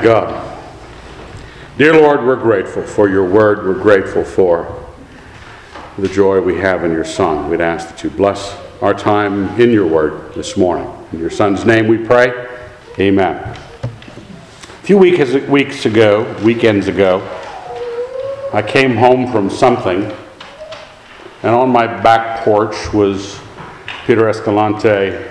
God. 0.00 0.58
Dear 1.76 1.92
Lord, 1.92 2.24
we're 2.24 2.36
grateful 2.36 2.82
for 2.82 3.10
your 3.10 3.28
word. 3.28 3.58
We're 3.58 3.82
grateful 3.82 4.24
for 4.24 4.82
the 5.98 6.08
joy 6.08 6.40
we 6.40 6.56
have 6.60 6.82
in 6.84 6.92
your 6.92 7.04
Son. 7.04 7.50
We'd 7.50 7.60
ask 7.60 7.90
that 7.90 8.02
you 8.02 8.08
bless 8.08 8.56
our 8.80 8.94
time 8.94 9.60
in 9.60 9.70
your 9.70 9.86
word 9.86 10.32
this 10.32 10.56
morning. 10.56 10.90
In 11.12 11.18
your 11.18 11.28
Son's 11.28 11.66
name 11.66 11.88
we 11.88 11.98
pray. 11.98 12.48
Amen. 12.98 13.36
A 13.36 14.82
few 14.82 14.96
weeks, 14.96 15.34
weeks 15.46 15.84
ago, 15.84 16.22
weekends 16.42 16.88
ago, 16.88 17.20
I 18.54 18.62
came 18.62 18.96
home 18.96 19.30
from 19.30 19.50
something, 19.50 20.10
and 21.42 21.54
on 21.54 21.68
my 21.68 21.86
back 21.86 22.42
porch 22.44 22.94
was 22.94 23.38
Peter 24.06 24.26
Escalante, 24.26 25.22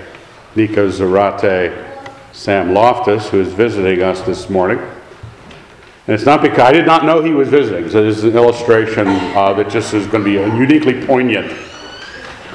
Nico 0.56 0.88
Zarate, 0.88 1.91
Sam 2.32 2.74
Loftus, 2.74 3.30
who 3.30 3.42
is 3.42 3.54
visiting 3.54 4.02
us 4.02 4.22
this 4.22 4.50
morning. 4.50 4.80
And 4.80 6.16
it's 6.16 6.26
not 6.26 6.42
because 6.42 6.60
I 6.60 6.72
did 6.72 6.86
not 6.86 7.06
know 7.06 7.24
he 7.24 7.32
was 7.32 7.50
visiting, 7.50 7.90
so 7.90 8.04
this 8.04 8.18
is 8.18 8.24
an 8.24 8.36
illustration 8.36 9.08
uh, 9.08 9.54
that 9.54 9.70
just 9.70 9.94
is 9.94 10.08
going 10.08 10.24
to 10.24 10.30
be 10.30 10.38
a 10.38 10.48
uniquely 10.56 11.06
poignant 11.06 11.52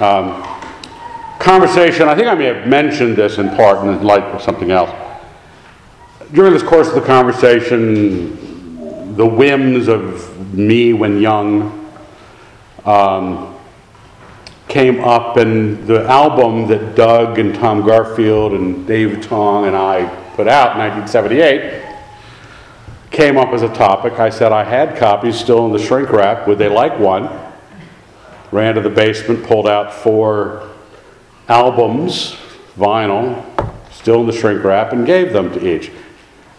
um, 0.00 0.42
conversation. 1.38 2.08
I 2.08 2.14
think 2.14 2.26
I 2.26 2.34
may 2.34 2.46
have 2.46 2.66
mentioned 2.66 3.16
this 3.16 3.38
in 3.38 3.50
part 3.50 3.86
in 3.86 4.02
light 4.02 4.24
of 4.24 4.42
something 4.42 4.70
else. 4.70 4.90
During 6.32 6.52
this 6.52 6.62
course 6.62 6.88
of 6.88 6.94
the 6.94 7.02
conversation, 7.02 9.16
the 9.16 9.26
whims 9.26 9.88
of 9.88 10.52
me 10.52 10.92
when 10.92 11.20
young 11.20 11.88
um, 12.84 13.55
came 14.68 15.02
up, 15.02 15.36
and 15.36 15.86
the 15.86 16.04
album 16.04 16.66
that 16.68 16.94
Doug 16.94 17.38
and 17.38 17.54
Tom 17.54 17.86
Garfield 17.86 18.52
and 18.52 18.86
Dave 18.86 19.24
Tong 19.24 19.66
and 19.66 19.76
I 19.76 20.06
put 20.34 20.48
out 20.48 20.72
in 20.72 20.78
1978 20.78 21.84
came 23.10 23.38
up 23.38 23.50
as 23.50 23.62
a 23.62 23.72
topic. 23.72 24.18
I 24.18 24.28
said 24.28 24.52
I 24.52 24.64
had 24.64 24.96
copies 24.96 25.38
still 25.38 25.66
in 25.66 25.72
the 25.72 25.78
shrink 25.78 26.10
wrap. 26.10 26.46
Would 26.46 26.58
they 26.58 26.68
like 26.68 26.98
one? 26.98 27.30
Ran 28.52 28.74
to 28.74 28.80
the 28.80 28.90
basement, 28.90 29.44
pulled 29.46 29.66
out 29.66 29.92
four 29.92 30.68
albums, 31.48 32.36
vinyl, 32.76 33.42
still 33.90 34.20
in 34.20 34.26
the 34.26 34.32
shrink 34.32 34.62
wrap, 34.62 34.92
and 34.92 35.06
gave 35.06 35.32
them 35.32 35.52
to 35.52 35.66
each. 35.66 35.90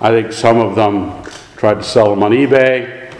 I 0.01 0.09
think 0.09 0.31
some 0.31 0.57
of 0.57 0.75
them 0.75 1.23
tried 1.57 1.75
to 1.75 1.83
sell 1.83 2.09
them 2.09 2.23
on 2.23 2.31
eBay, 2.31 3.11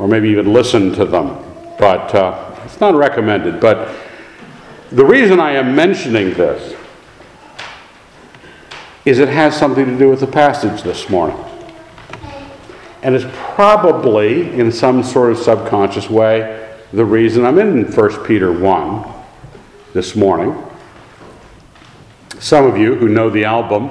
or 0.00 0.08
maybe 0.08 0.28
even 0.30 0.52
listened 0.52 0.94
to 0.94 1.04
them. 1.04 1.44
But 1.78 2.14
uh, 2.14 2.47
it's 2.68 2.80
not 2.80 2.94
recommended, 2.94 3.60
but 3.60 3.94
the 4.92 5.04
reason 5.04 5.40
I 5.40 5.52
am 5.52 5.74
mentioning 5.74 6.34
this 6.34 6.76
is 9.06 9.18
it 9.18 9.28
has 9.30 9.56
something 9.56 9.86
to 9.86 9.98
do 9.98 10.10
with 10.10 10.20
the 10.20 10.26
passage 10.26 10.82
this 10.82 11.08
morning. 11.08 11.42
And 13.02 13.14
it's 13.14 13.24
probably, 13.32 14.52
in 14.52 14.70
some 14.70 15.02
sort 15.02 15.32
of 15.32 15.38
subconscious 15.38 16.10
way, 16.10 16.76
the 16.92 17.06
reason 17.06 17.46
I'm 17.46 17.58
in 17.58 17.90
1 17.90 18.24
Peter 18.26 18.52
1 18.52 19.14
this 19.94 20.14
morning. 20.14 20.62
Some 22.38 22.66
of 22.66 22.76
you 22.76 22.96
who 22.96 23.08
know 23.08 23.30
the 23.30 23.44
album 23.46 23.90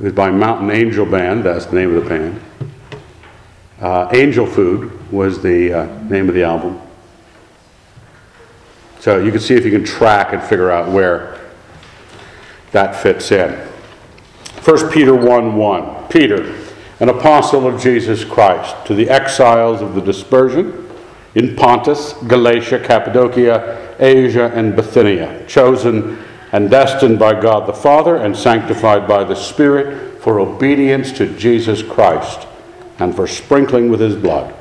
is 0.00 0.12
by 0.12 0.32
Mountain 0.32 0.72
Angel 0.72 1.06
Band, 1.06 1.44
that's 1.44 1.66
the 1.66 1.76
name 1.76 1.94
of 1.94 2.02
the 2.02 2.08
band. 2.10 2.40
Uh, 3.80 4.08
Angel 4.12 4.46
Food 4.46 5.12
was 5.12 5.40
the 5.40 5.72
uh, 5.72 6.02
name 6.08 6.28
of 6.28 6.34
the 6.34 6.42
album. 6.42 6.81
So 9.02 9.18
you 9.18 9.32
can 9.32 9.40
see 9.40 9.54
if 9.54 9.64
you 9.64 9.72
can 9.72 9.82
track 9.82 10.32
and 10.32 10.40
figure 10.40 10.70
out 10.70 10.88
where 10.88 11.40
that 12.70 12.94
fits 12.94 13.32
in. 13.32 13.50
1 14.62 14.92
Peter 14.92 15.12
1 15.12 15.56
1. 15.56 16.06
Peter, 16.06 16.54
an 17.00 17.08
apostle 17.08 17.66
of 17.66 17.82
Jesus 17.82 18.22
Christ, 18.22 18.76
to 18.86 18.94
the 18.94 19.10
exiles 19.10 19.82
of 19.82 19.96
the 19.96 20.00
dispersion 20.00 20.88
in 21.34 21.56
Pontus, 21.56 22.12
Galatia, 22.28 22.78
Cappadocia, 22.78 23.96
Asia, 23.98 24.52
and 24.54 24.76
Bithynia, 24.76 25.48
chosen 25.48 26.22
and 26.52 26.70
destined 26.70 27.18
by 27.18 27.32
God 27.40 27.66
the 27.66 27.72
Father 27.72 28.18
and 28.18 28.36
sanctified 28.36 29.08
by 29.08 29.24
the 29.24 29.34
Spirit 29.34 30.22
for 30.22 30.38
obedience 30.38 31.10
to 31.14 31.36
Jesus 31.36 31.82
Christ 31.82 32.46
and 33.00 33.16
for 33.16 33.26
sprinkling 33.26 33.90
with 33.90 33.98
his 33.98 34.14
blood. 34.14 34.54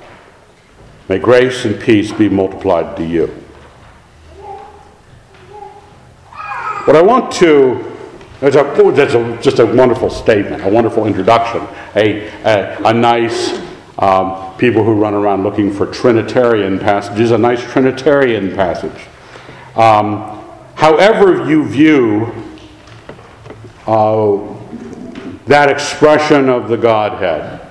May 1.07 1.19
grace 1.19 1.63
and 1.63 1.79
peace 1.79 2.11
be 2.11 2.27
multiplied 2.27 2.97
to 2.97 3.05
you. 3.05 3.40
What 6.85 6.95
I 6.95 7.01
want 7.03 7.31
to, 7.33 7.95
that's, 8.39 8.55
a, 8.55 8.91
that's 8.95 9.13
a, 9.13 9.39
just 9.39 9.59
a 9.59 9.65
wonderful 9.67 10.09
statement, 10.09 10.63
a 10.63 10.67
wonderful 10.67 11.05
introduction, 11.05 11.61
a, 11.95 12.27
a, 12.43 12.87
a 12.87 12.91
nice, 12.91 13.61
um, 13.99 14.57
people 14.57 14.83
who 14.83 14.95
run 14.95 15.13
around 15.13 15.43
looking 15.43 15.71
for 15.71 15.85
Trinitarian 15.85 16.79
passages, 16.79 17.29
a 17.29 17.37
nice 17.37 17.61
Trinitarian 17.71 18.55
passage. 18.55 18.99
Um, 19.75 20.43
however, 20.73 21.47
you 21.47 21.67
view 21.67 22.33
uh, 23.85 24.39
that 25.45 25.69
expression 25.69 26.49
of 26.49 26.67
the 26.67 26.77
Godhead, 26.77 27.61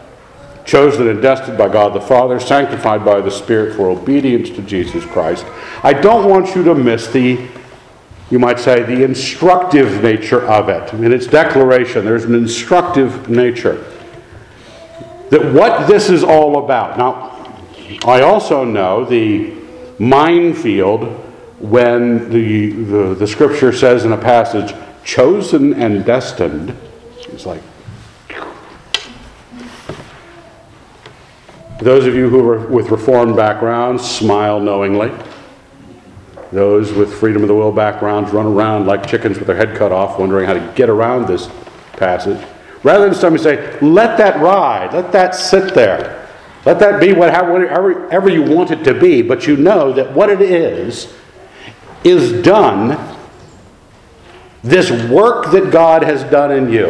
chosen 0.65 1.09
and 1.09 1.21
destined 1.21 1.59
by 1.59 1.69
God 1.69 1.95
the 1.95 2.01
Father, 2.01 2.39
sanctified 2.39 3.05
by 3.05 3.21
the 3.21 3.31
Spirit 3.31 3.75
for 3.75 3.91
obedience 3.91 4.51
to 4.51 4.63
Jesus 4.63 5.05
Christ, 5.05 5.45
I 5.83 5.95
don't 5.95 6.31
want 6.31 6.55
you 6.55 6.63
to 6.63 6.77
miss 6.77 7.09
the 7.09 7.49
you 8.31 8.39
might 8.39 8.61
say, 8.61 8.83
the 8.85 9.03
instructive 9.03 10.03
nature 10.03 10.49
of 10.49 10.69
it. 10.69 10.93
In 10.95 11.13
its 11.13 11.27
declaration, 11.27 12.05
there's 12.05 12.25
an 12.25 12.35
instructive 12.35 13.29
nature. 13.29 13.85
That 15.31 15.53
what 15.53 15.89
this 15.89 16.09
is 16.09 16.23
all 16.23 16.65
about. 16.65 16.97
Now, 16.97 17.31
I 18.05 18.23
also 18.23 18.65
know 18.65 19.05
the 19.05 19.53
minefield 19.99 21.05
when 21.59 22.31
the, 22.31 22.71
the, 22.71 23.15
the 23.15 23.27
scripture 23.27 23.73
says 23.73 24.05
in 24.05 24.13
a 24.13 24.17
passage, 24.17 24.75
chosen 25.05 25.75
and 25.75 26.05
destined. 26.05 26.77
It's 27.29 27.47
like, 27.47 27.63
those 31.81 32.07
of 32.07 32.15
you 32.15 32.29
who 32.29 32.49
are 32.49 32.67
with 32.67 32.91
Reformed 32.91 33.37
backgrounds 33.37 34.09
smile 34.09 34.61
knowingly. 34.61 35.11
Those 36.53 36.93
with 36.93 37.15
freedom 37.15 37.43
of 37.43 37.49
the 37.49 37.55
will 37.55 37.71
backgrounds 37.71 38.33
run 38.33 38.47
around 38.47 38.87
like 38.87 39.07
chickens 39.07 39.39
with 39.39 39.47
their 39.47 39.57
head 39.57 39.77
cut 39.77 39.93
off, 39.93 40.19
wondering 40.19 40.47
how 40.47 40.55
to 40.55 40.73
get 40.75 40.89
around 40.89 41.29
this 41.29 41.49
passage. 41.93 42.45
Rather 42.83 43.05
than 43.05 43.15
somebody 43.15 43.43
say, 43.43 43.79
let 43.81 44.19
that 44.19 44.41
ride, 44.41 44.93
let 44.93 45.13
that 45.13 45.35
sit 45.35 45.75
there, 45.75 46.29
let 46.65 46.79
that 46.81 47.01
be 47.01 47.13
whatever 47.13 48.29
you 48.29 48.43
want 48.43 48.71
it 48.71 48.83
to 48.85 48.99
be, 48.99 49.23
but 49.23 49.47
you 49.47 49.57
know 49.57 49.93
that 49.93 50.13
what 50.13 50.29
it 50.29 50.41
is, 50.41 51.15
is 52.03 52.43
done, 52.43 53.17
this 54.63 54.91
work 55.09 55.53
that 55.53 55.71
God 55.71 56.03
has 56.03 56.25
done 56.25 56.51
in 56.51 56.73
you. 56.73 56.89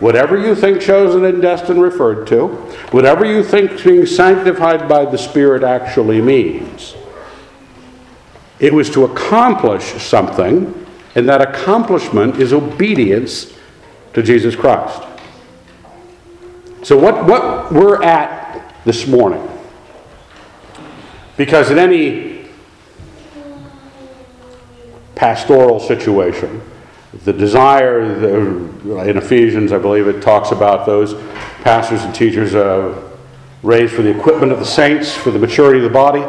Whatever 0.00 0.36
you 0.36 0.54
think 0.54 0.82
chosen 0.82 1.24
and 1.24 1.40
destined 1.40 1.80
referred 1.80 2.26
to, 2.26 2.48
whatever 2.90 3.24
you 3.24 3.42
think 3.42 3.82
being 3.82 4.04
sanctified 4.04 4.88
by 4.88 5.04
the 5.04 5.16
Spirit 5.16 5.62
actually 5.62 6.20
means 6.20 6.94
it 8.60 8.72
was 8.72 8.90
to 8.90 9.04
accomplish 9.04 9.84
something, 10.02 10.86
and 11.14 11.28
that 11.28 11.40
accomplishment 11.40 12.36
is 12.36 12.52
obedience 12.52 13.52
to 14.12 14.22
Jesus 14.22 14.54
Christ. 14.54 15.02
So, 16.82 16.98
what, 16.98 17.24
what 17.26 17.72
we're 17.72 18.02
at 18.02 18.74
this 18.84 19.06
morning, 19.06 19.46
because 21.36 21.70
in 21.70 21.78
any 21.78 22.46
pastoral 25.14 25.80
situation, 25.80 26.60
the 27.24 27.32
desire 27.32 28.18
the, 28.18 29.08
in 29.08 29.16
Ephesians, 29.16 29.72
I 29.72 29.78
believe 29.78 30.08
it 30.08 30.20
talks 30.20 30.50
about 30.50 30.84
those 30.84 31.14
pastors 31.62 32.02
and 32.02 32.14
teachers 32.14 32.54
uh, 32.54 33.10
raised 33.62 33.94
for 33.94 34.02
the 34.02 34.16
equipment 34.16 34.52
of 34.52 34.58
the 34.58 34.66
saints, 34.66 35.14
for 35.14 35.30
the 35.30 35.38
maturity 35.38 35.78
of 35.78 35.84
the 35.84 35.90
body. 35.90 36.22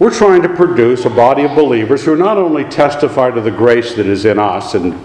We're 0.00 0.10
trying 0.10 0.40
to 0.42 0.48
produce 0.48 1.04
a 1.04 1.10
body 1.10 1.44
of 1.44 1.54
believers 1.54 2.02
who 2.02 2.16
not 2.16 2.38
only 2.38 2.64
testify 2.64 3.32
to 3.32 3.40
the 3.42 3.50
grace 3.50 3.94
that 3.96 4.06
is 4.06 4.24
in 4.24 4.38
us 4.38 4.74
and, 4.74 4.98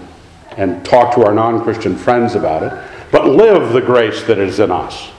and 0.56 0.82
talk 0.86 1.14
to 1.14 1.22
our 1.22 1.34
non 1.34 1.62
Christian 1.62 1.94
friends 1.94 2.34
about 2.34 2.62
it, 2.62 2.72
but 3.12 3.28
live 3.28 3.74
the 3.74 3.82
grace 3.82 4.22
that 4.22 4.38
is 4.38 4.58
in 4.58 4.72
us. 4.72 5.10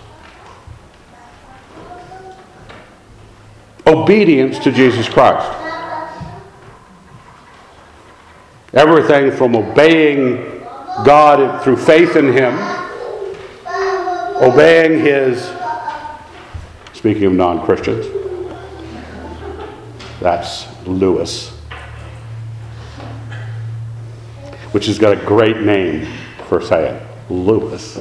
Obedience 3.85 4.57
to 4.59 4.71
Jesus 4.71 5.07
Christ. 5.07 5.47
Everything 8.73 9.31
from 9.31 9.55
obeying 9.55 10.37
God 11.05 11.63
through 11.63 11.77
faith 11.77 12.15
in 12.15 12.33
Him, 12.33 12.55
obeying 14.41 15.01
His, 15.01 15.51
speaking 16.93 17.25
of 17.25 17.33
non 17.33 17.63
Christians, 17.63 18.26
that's 20.19 20.67
Lewis. 20.85 21.57
which 24.71 24.85
has 24.85 24.99
got 24.99 25.11
a 25.11 25.25
great 25.25 25.61
name 25.61 26.07
for 26.47 26.61
saying 26.61 27.01
Lewis. 27.29 27.99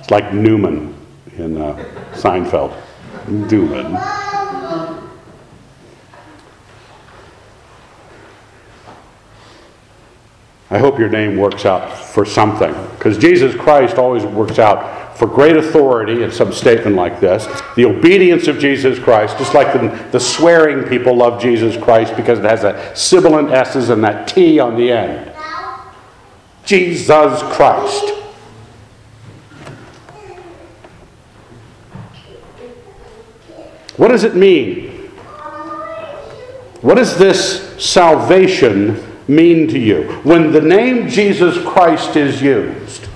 It's 0.00 0.10
like 0.10 0.34
Newman 0.34 0.94
in 1.36 1.56
uh, 1.56 1.74
Seinfeld. 2.12 2.76
Newman. 3.28 3.96
I 10.70 10.78
hope 10.78 10.98
your 10.98 11.08
name 11.08 11.36
works 11.36 11.64
out 11.64 11.96
for 11.96 12.24
something. 12.24 12.74
Because 12.98 13.16
Jesus 13.16 13.54
Christ 13.54 13.96
always 13.96 14.24
works 14.24 14.58
out 14.58 15.01
for 15.16 15.26
great 15.26 15.56
authority 15.56 16.22
in 16.22 16.30
some 16.30 16.52
statement 16.52 16.96
like 16.96 17.20
this. 17.20 17.46
The 17.76 17.84
obedience 17.84 18.48
of 18.48 18.58
Jesus 18.58 18.98
Christ, 18.98 19.38
just 19.38 19.54
like 19.54 19.72
the, 19.72 20.08
the 20.10 20.20
swearing 20.20 20.88
people 20.88 21.16
love 21.16 21.40
Jesus 21.40 21.76
Christ 21.82 22.16
because 22.16 22.38
it 22.38 22.44
has 22.44 22.64
a 22.64 22.94
sibilant 22.96 23.50
S's 23.50 23.90
and 23.90 24.02
that 24.04 24.28
T 24.28 24.58
on 24.58 24.76
the 24.76 24.90
end. 24.90 25.32
Jesus 26.64 27.42
Christ. 27.54 28.14
What 33.96 34.08
does 34.08 34.24
it 34.24 34.34
mean? 34.34 34.88
What 36.80 36.96
does 36.96 37.16
this 37.16 37.80
salvation 37.82 39.02
mean 39.28 39.68
to 39.68 39.78
you? 39.78 40.04
When 40.24 40.50
the 40.50 40.60
name 40.60 41.08
Jesus 41.08 41.56
Christ 41.64 42.16
is 42.16 42.42
used, 42.42 43.06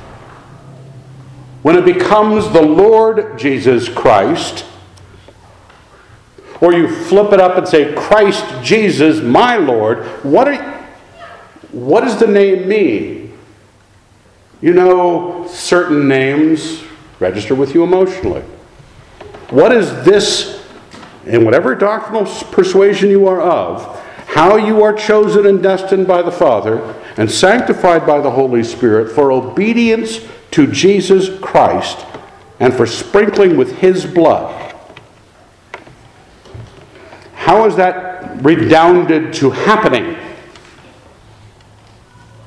when 1.67 1.75
it 1.75 1.85
becomes 1.85 2.49
the 2.53 2.63
Lord 2.63 3.37
Jesus 3.37 3.89
Christ, 3.89 4.65
or 6.61 6.73
you 6.73 6.87
flip 6.87 7.33
it 7.33 7.41
up 7.41 7.59
and 7.59 7.67
say, 7.67 7.93
Christ 7.93 8.45
Jesus, 8.63 9.21
my 9.21 9.57
Lord, 9.57 10.07
what, 10.23 10.47
are, 10.47 10.87
what 11.73 12.03
does 12.03 12.21
the 12.21 12.29
name 12.29 12.69
mean? 12.69 13.37
You 14.61 14.75
know, 14.75 15.49
certain 15.49 16.07
names 16.07 16.85
register 17.19 17.57
with 17.57 17.75
you 17.75 17.83
emotionally. 17.83 18.43
What 19.51 19.73
is 19.73 19.91
this, 20.05 20.65
in 21.27 21.45
whatever 21.45 21.75
doctrinal 21.75 22.27
persuasion 22.53 23.11
you 23.11 23.27
are 23.27 23.41
of, 23.41 24.01
how 24.29 24.57
you 24.57 24.85
are 24.85 24.93
chosen 24.93 25.47
and 25.47 25.61
destined 25.61 26.07
by 26.07 26.23
the 26.23 26.31
Father 26.31 26.95
and 27.17 27.29
sanctified 27.29 28.07
by 28.07 28.21
the 28.21 28.31
Holy 28.31 28.63
Spirit 28.63 29.13
for 29.13 29.33
obedience 29.33 30.21
to 30.57 30.67
Jesus 30.67 31.39
Christ 31.41 32.07
and 32.61 32.73
for 32.73 32.87
sprinkling 32.87 33.59
with 33.59 33.77
His 33.79 34.07
blood. 34.07 34.75
How 37.35 37.67
is 37.67 37.77
that 37.77 38.43
redounded 38.43 39.35
to 39.35 39.51
happening? 39.51 40.17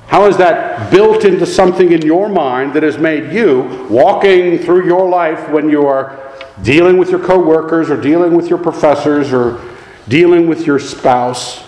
How 0.07 0.25
is 0.25 0.37
that 0.37 0.89
built 0.89 1.23
into 1.23 1.45
something 1.45 1.91
in 1.91 2.01
your 2.01 2.27
mind 2.27 2.73
that 2.73 2.81
has 2.81 2.97
made 2.97 3.31
you 3.31 3.87
walking 3.91 4.57
through 4.57 4.87
your 4.87 5.07
life 5.07 5.47
when 5.49 5.69
you 5.69 5.85
are 5.85 6.33
dealing 6.63 6.97
with 6.97 7.11
your 7.11 7.23
coworkers 7.23 7.91
or 7.91 8.01
dealing 8.01 8.35
with 8.35 8.49
your 8.49 8.57
professors 8.57 9.31
or 9.31 9.63
dealing 10.07 10.47
with 10.47 10.65
your 10.65 10.79
spouse? 10.79 11.63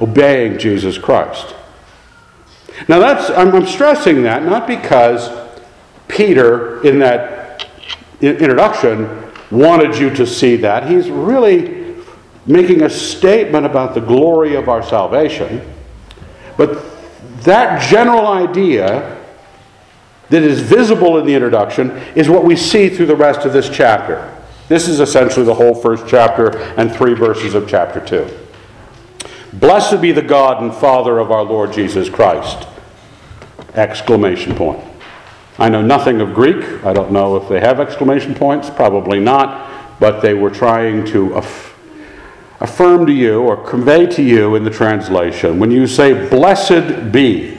obeying 0.00 0.58
Jesus 0.58 0.96
Christ. 0.96 1.54
Now, 2.88 2.98
that's, 2.98 3.30
I'm, 3.30 3.54
I'm 3.54 3.66
stressing 3.66 4.22
that 4.22 4.44
not 4.44 4.66
because 4.66 5.30
Peter, 6.08 6.82
in 6.82 6.98
that 6.98 7.66
introduction, 8.20 9.24
wanted 9.50 9.96
you 9.96 10.10
to 10.14 10.26
see 10.26 10.56
that. 10.56 10.88
He's 10.88 11.10
really 11.10 11.96
making 12.46 12.82
a 12.82 12.90
statement 12.90 13.66
about 13.66 13.94
the 13.94 14.00
glory 14.00 14.54
of 14.54 14.68
our 14.68 14.82
salvation. 14.82 15.62
But 16.56 16.84
that 17.42 17.82
general 17.88 18.26
idea 18.26 19.18
that 20.30 20.42
is 20.42 20.60
visible 20.60 21.18
in 21.18 21.26
the 21.26 21.34
introduction 21.34 21.90
is 22.14 22.28
what 22.28 22.44
we 22.44 22.56
see 22.56 22.88
through 22.88 23.06
the 23.06 23.16
rest 23.16 23.46
of 23.46 23.52
this 23.52 23.68
chapter. 23.68 24.36
This 24.68 24.88
is 24.88 25.00
essentially 25.00 25.44
the 25.44 25.54
whole 25.54 25.74
first 25.74 26.06
chapter 26.06 26.56
and 26.76 26.94
three 26.94 27.14
verses 27.14 27.54
of 27.54 27.68
chapter 27.68 28.04
2. 28.04 28.39
Blessed 29.52 30.00
be 30.00 30.12
the 30.12 30.22
God 30.22 30.62
and 30.62 30.72
Father 30.72 31.18
of 31.18 31.32
our 31.32 31.42
Lord 31.42 31.72
Jesus 31.72 32.08
Christ. 32.08 32.68
Exclamation 33.74 34.54
point. 34.54 34.82
I 35.58 35.68
know 35.68 35.82
nothing 35.82 36.20
of 36.20 36.34
Greek. 36.34 36.84
I 36.84 36.92
don't 36.92 37.10
know 37.10 37.36
if 37.36 37.48
they 37.48 37.60
have 37.60 37.80
exclamation 37.80 38.34
points. 38.34 38.70
Probably 38.70 39.18
not. 39.18 39.98
But 39.98 40.20
they 40.20 40.34
were 40.34 40.50
trying 40.50 41.04
to 41.06 41.34
aff- 41.34 41.76
affirm 42.60 43.06
to 43.06 43.12
you 43.12 43.42
or 43.42 43.56
convey 43.56 44.06
to 44.06 44.22
you 44.22 44.54
in 44.54 44.64
the 44.64 44.70
translation 44.70 45.58
when 45.58 45.70
you 45.70 45.86
say, 45.86 46.28
Blessed 46.28 47.12
be. 47.12 47.58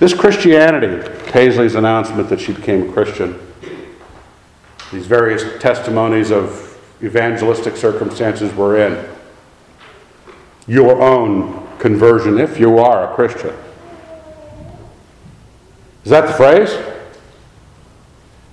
This 0.00 0.14
Christianity, 0.14 1.08
Paisley's 1.30 1.74
announcement 1.74 2.28
that 2.30 2.40
she 2.40 2.52
became 2.52 2.88
a 2.88 2.92
Christian, 2.92 3.38
these 4.90 5.06
various 5.06 5.60
testimonies 5.62 6.30
of 6.30 6.69
evangelistic 7.02 7.76
circumstances 7.76 8.52
we're 8.54 8.86
in, 8.86 9.08
your 10.66 11.00
own 11.00 11.66
conversion 11.78 12.38
if 12.38 12.58
you 12.58 12.78
are 12.78 13.10
a 13.10 13.14
Christian. 13.14 13.54
Is 16.04 16.10
that 16.10 16.26
the 16.26 16.32
phrase? 16.32 16.70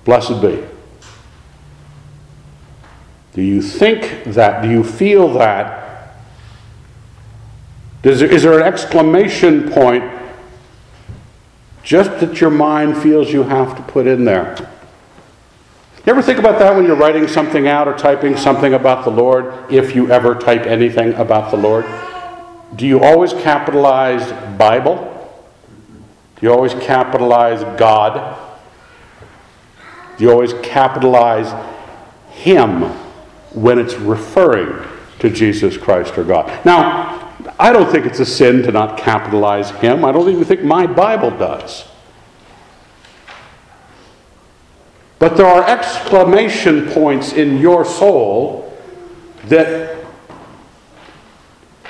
Blessed 0.06 0.42
be. 0.42 0.64
Do 3.34 3.42
you 3.42 3.62
think 3.62 4.24
that? 4.26 4.64
Do 4.64 4.70
you 4.70 4.84
feel 4.84 5.32
that? 5.34 6.16
Does 8.02 8.20
there, 8.20 8.32
is 8.32 8.44
there 8.44 8.60
an 8.60 8.64
exclamation 8.64 9.70
point 9.70 10.04
just 11.84 12.20
that 12.20 12.42
your 12.42 12.50
mind 12.50 12.98
feels 12.98 13.32
you 13.32 13.44
have 13.44 13.76
to 13.76 13.82
put 13.84 14.08
in 14.08 14.26
there? 14.26 14.56
You 16.08 16.14
ever 16.14 16.22
think 16.22 16.40
about 16.40 16.58
that 16.60 16.74
when 16.74 16.86
you're 16.86 16.96
writing 16.96 17.28
something 17.28 17.68
out 17.68 17.86
or 17.86 17.94
typing 17.94 18.38
something 18.38 18.74
about 18.74 19.04
the 19.04 19.12
Lord, 19.12 19.54
if 19.70 19.94
you 19.94 20.10
ever 20.10 20.36
type 20.36 20.62
anything 20.62 21.14
about 21.16 21.52
the 21.52 21.58
Lord? 21.58 21.86
Do 22.78 22.88
you 22.88 23.04
always 23.04 23.34
capitalize 23.34 24.32
Bible? 24.58 24.96
Do 26.40 26.46
you 26.46 26.54
always 26.54 26.74
capitalize 26.76 27.62
God? 27.78 28.40
Do 30.18 30.24
you 30.24 30.32
always 30.32 30.54
capitalize 30.64 31.54
Him 32.30 32.84
when 33.54 33.78
it's 33.78 33.96
referring 33.96 34.88
to 35.20 35.30
Jesus 35.30 35.76
Christ 35.76 36.18
or 36.18 36.24
God? 36.24 36.66
Now, 36.66 37.36
I 37.60 37.74
don't 37.74 37.92
think 37.92 38.06
it's 38.06 38.22
a 38.22 38.26
sin 38.26 38.64
to 38.64 38.72
not 38.72 38.98
capitalize 38.98 39.72
Him. 39.72 40.06
I 40.06 40.14
don't 40.14 40.30
even 40.30 40.46
think 40.46 40.64
my 40.64 40.88
Bible 40.88 41.32
does. 41.32 41.84
But 45.20 45.36
there 45.36 45.48
are 45.48 45.68
exclamation 45.68 46.90
points 46.90 47.34
in 47.34 47.58
your 47.58 47.84
soul 47.86 48.78
that 49.46 49.96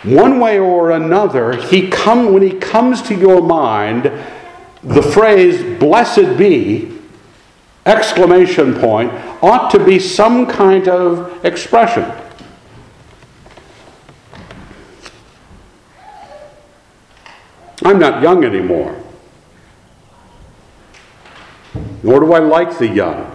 one 0.04 0.40
way 0.40 0.60
or 0.60 0.92
another, 0.92 1.54
he 1.54 1.90
come, 1.90 2.32
when 2.32 2.42
he 2.42 2.54
comes 2.54 3.02
to 3.04 3.16
your 3.16 3.42
mind, 3.42 4.12
the 4.84 5.02
phrase 5.02 5.78
blessed 5.80 6.38
be, 6.38 6.94
exclamation 7.86 8.76
point, 8.76 9.12
ought 9.42 9.72
to 9.72 9.84
be 9.84 10.00
some 10.00 10.46
kind 10.46 10.88
of 10.88 11.44
expression. 11.44 12.10
I'm 17.84 18.00
not 18.00 18.22
young 18.22 18.46
anymore 18.46 19.04
nor 22.04 22.20
do 22.20 22.34
I 22.34 22.40
like 22.40 22.78
the 22.78 22.88
young, 22.88 23.26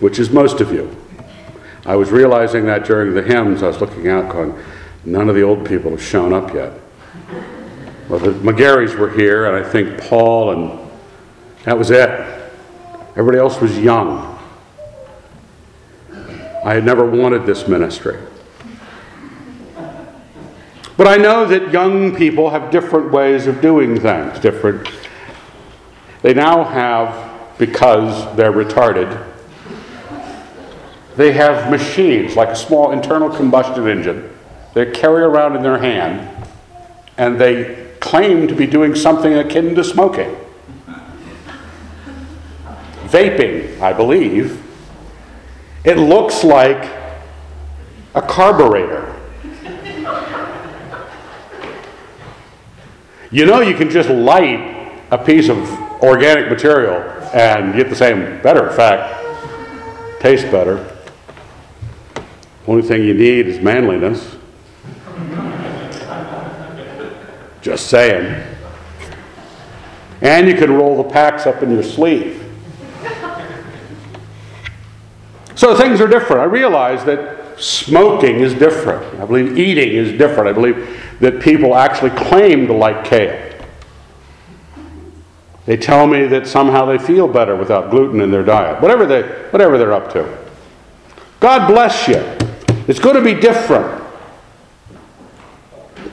which 0.00 0.18
is 0.18 0.30
most 0.30 0.60
of 0.60 0.72
you. 0.72 0.94
I 1.84 1.96
was 1.96 2.10
realizing 2.10 2.66
that 2.66 2.84
during 2.84 3.14
the 3.14 3.22
hymns, 3.22 3.62
I 3.62 3.68
was 3.68 3.80
looking 3.80 4.08
out 4.08 4.30
going, 4.30 4.54
none 5.04 5.28
of 5.28 5.34
the 5.34 5.42
old 5.42 5.66
people 5.66 5.92
have 5.92 6.02
shown 6.02 6.32
up 6.32 6.52
yet. 6.52 6.72
Well, 8.08 8.18
the 8.18 8.32
McGarrys 8.32 8.96
were 8.96 9.10
here, 9.10 9.46
and 9.46 9.64
I 9.64 9.68
think 9.68 10.00
Paul, 10.00 10.50
and 10.50 10.90
that 11.64 11.78
was 11.78 11.90
it. 11.90 12.08
Everybody 13.10 13.38
else 13.38 13.60
was 13.60 13.78
young. 13.78 14.38
I 16.64 16.74
had 16.74 16.84
never 16.84 17.04
wanted 17.04 17.46
this 17.46 17.68
ministry. 17.68 18.18
But 20.96 21.06
I 21.06 21.16
know 21.16 21.46
that 21.46 21.72
young 21.72 22.16
people 22.16 22.50
have 22.50 22.70
different 22.70 23.12
ways 23.12 23.46
of 23.46 23.60
doing 23.60 24.00
things, 24.00 24.38
different 24.40 24.88
they 26.26 26.34
now 26.34 26.64
have, 26.64 27.56
because 27.56 28.34
they're 28.34 28.50
retarded, 28.50 29.24
they 31.14 31.30
have 31.30 31.70
machines 31.70 32.34
like 32.34 32.48
a 32.48 32.56
small 32.56 32.90
internal 32.90 33.30
combustion 33.30 33.86
engine 33.86 34.28
they 34.74 34.90
carry 34.90 35.22
around 35.22 35.54
in 35.54 35.62
their 35.62 35.78
hand 35.78 36.48
and 37.16 37.40
they 37.40 37.92
claim 38.00 38.48
to 38.48 38.56
be 38.56 38.66
doing 38.66 38.96
something 38.96 39.34
akin 39.34 39.76
to 39.76 39.84
smoking. 39.84 40.36
Vaping, 43.04 43.80
I 43.80 43.92
believe. 43.92 44.60
It 45.84 45.96
looks 45.96 46.42
like 46.42 46.90
a 48.16 48.22
carburetor. 48.22 49.14
you 53.30 53.46
know, 53.46 53.60
you 53.60 53.76
can 53.76 53.90
just 53.90 54.08
light 54.08 55.04
a 55.12 55.18
piece 55.18 55.48
of 55.48 55.85
organic 56.02 56.50
material 56.50 57.00
and 57.32 57.74
get 57.74 57.88
the 57.88 57.96
same 57.96 58.40
better 58.42 58.68
effect, 58.68 60.20
taste 60.20 60.50
better. 60.50 60.96
Only 62.66 62.82
thing 62.82 63.04
you 63.04 63.14
need 63.14 63.46
is 63.46 63.60
manliness. 63.60 64.36
Just 67.62 67.86
saying. 67.86 68.42
And 70.20 70.48
you 70.48 70.54
can 70.54 70.72
roll 70.72 71.02
the 71.02 71.08
packs 71.08 71.46
up 71.46 71.62
in 71.62 71.70
your 71.70 71.82
sleeve. 71.82 72.42
So 75.54 75.74
things 75.76 76.00
are 76.00 76.06
different. 76.06 76.42
I 76.42 76.44
realize 76.44 77.04
that 77.06 77.58
smoking 77.58 78.40
is 78.40 78.52
different. 78.54 79.20
I 79.20 79.24
believe 79.24 79.58
eating 79.58 79.94
is 79.94 80.16
different. 80.18 80.48
I 80.48 80.52
believe 80.52 81.02
that 81.20 81.40
people 81.40 81.74
actually 81.74 82.10
claim 82.10 82.66
to 82.66 82.72
like 82.72 83.04
kale. 83.04 83.45
They 85.66 85.76
tell 85.76 86.06
me 86.06 86.26
that 86.28 86.46
somehow 86.46 86.86
they 86.86 86.98
feel 86.98 87.26
better 87.26 87.56
without 87.56 87.90
gluten 87.90 88.20
in 88.20 88.30
their 88.30 88.44
diet. 88.44 88.80
Whatever, 88.80 89.04
they, 89.04 89.22
whatever 89.50 89.76
they're 89.76 89.92
up 89.92 90.12
to. 90.12 90.38
God 91.40 91.66
bless 91.68 92.06
you. 92.08 92.16
It's 92.88 93.00
going 93.00 93.16
to 93.16 93.22
be 93.22 93.34
different. 93.34 94.02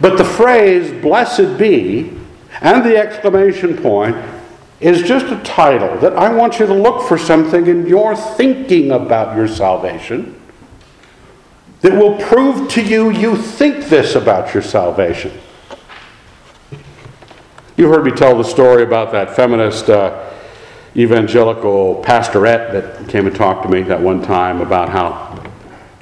But 0.02 0.18
the 0.18 0.26
phrase, 0.26 0.92
blessed 1.02 1.58
be, 1.58 2.18
and 2.62 2.84
the 2.84 2.98
exclamation 2.98 3.78
point 3.78 4.18
is 4.80 5.04
just 5.04 5.28
a 5.28 5.42
title 5.44 5.98
that 6.00 6.14
I 6.14 6.34
want 6.34 6.60
you 6.60 6.66
to 6.66 6.74
look 6.74 7.08
for 7.08 7.18
something 7.18 7.68
in 7.68 7.88
your 7.88 8.16
thinking 8.16 8.92
about 8.92 9.38
your 9.38 9.48
salvation 9.48 10.40
that 11.82 11.94
will 11.94 12.18
prove 12.18 12.70
to 12.72 12.82
you 12.82 13.12
you 13.12 13.38
think 13.38 13.86
this 13.86 14.16
about 14.16 14.54
your 14.54 14.64
salvation. 14.64 15.32
You 17.76 17.90
heard 17.90 18.06
me 18.06 18.12
tell 18.12 18.38
the 18.38 18.44
story 18.44 18.84
about 18.84 19.12
that 19.14 19.36
feminist 19.36 19.90
uh, 19.90 20.32
evangelical 20.96 21.96
pastorette 22.04 22.72
that 22.72 23.10
came 23.10 23.26
and 23.26 23.36
talked 23.36 23.64
to 23.64 23.70
me 23.70 23.82
that 23.84 24.00
one 24.00 24.22
time 24.22 24.62
about 24.62 24.90
how 24.90 25.44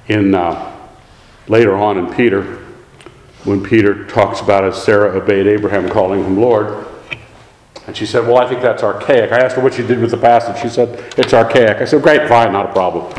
in 0.10 0.36
uh, 0.36 0.76
later 1.48 1.78
on 1.78 1.98
in 1.98 2.14
Peter, 2.14 2.58
when 3.46 3.64
Peter 3.64 4.06
talks 4.08 4.42
about 4.42 4.66
as 4.66 4.84
Sarah 4.84 5.18
obeyed 5.18 5.48
Abraham 5.48 5.90
calling 5.90 6.22
him 6.22 6.38
Lord, 6.38 6.86
and 7.88 7.96
she 7.96 8.06
said, 8.06 8.28
Well, 8.28 8.38
I 8.38 8.50
think 8.50 8.62
that's 8.62 8.84
archaic. 8.84 9.32
I 9.32 9.40
asked 9.40 9.56
her 9.56 9.62
what 9.62 9.74
she 9.74 9.88
did 9.88 10.00
with 10.00 10.12
the 10.12 10.18
passage. 10.18 10.62
She 10.62 10.68
said, 10.68 11.14
It's 11.18 11.34
archaic. 11.34 11.78
I 11.78 11.86
said, 11.86 12.02
Great, 12.04 12.28
fine, 12.28 12.52
not 12.52 12.70
a 12.70 12.74
problem. 12.74 13.14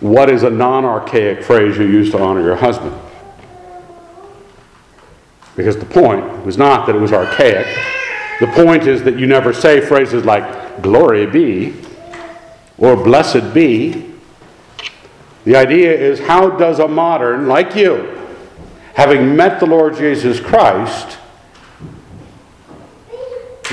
What 0.00 0.30
is 0.30 0.42
a 0.42 0.50
non 0.50 0.86
archaic 0.86 1.44
phrase 1.44 1.76
you 1.76 1.84
use 1.84 2.10
to 2.12 2.22
honor 2.22 2.40
your 2.40 2.56
husband? 2.56 2.98
Because 5.56 5.76
the 5.76 5.86
point 5.86 6.44
was 6.44 6.58
not 6.58 6.86
that 6.86 6.96
it 6.96 7.00
was 7.00 7.12
archaic. 7.12 7.66
The 8.40 8.48
point 8.48 8.86
is 8.86 9.02
that 9.04 9.18
you 9.18 9.26
never 9.26 9.52
say 9.52 9.80
phrases 9.80 10.24
like, 10.24 10.82
Glory 10.82 11.26
be, 11.26 11.74
or 12.78 12.96
Blessed 12.96 13.54
be. 13.54 14.12
The 15.44 15.56
idea 15.56 15.92
is, 15.92 16.20
how 16.20 16.50
does 16.50 16.78
a 16.78 16.88
modern 16.88 17.46
like 17.46 17.76
you, 17.76 18.18
having 18.94 19.36
met 19.36 19.60
the 19.60 19.66
Lord 19.66 19.96
Jesus 19.96 20.40
Christ, 20.40 21.18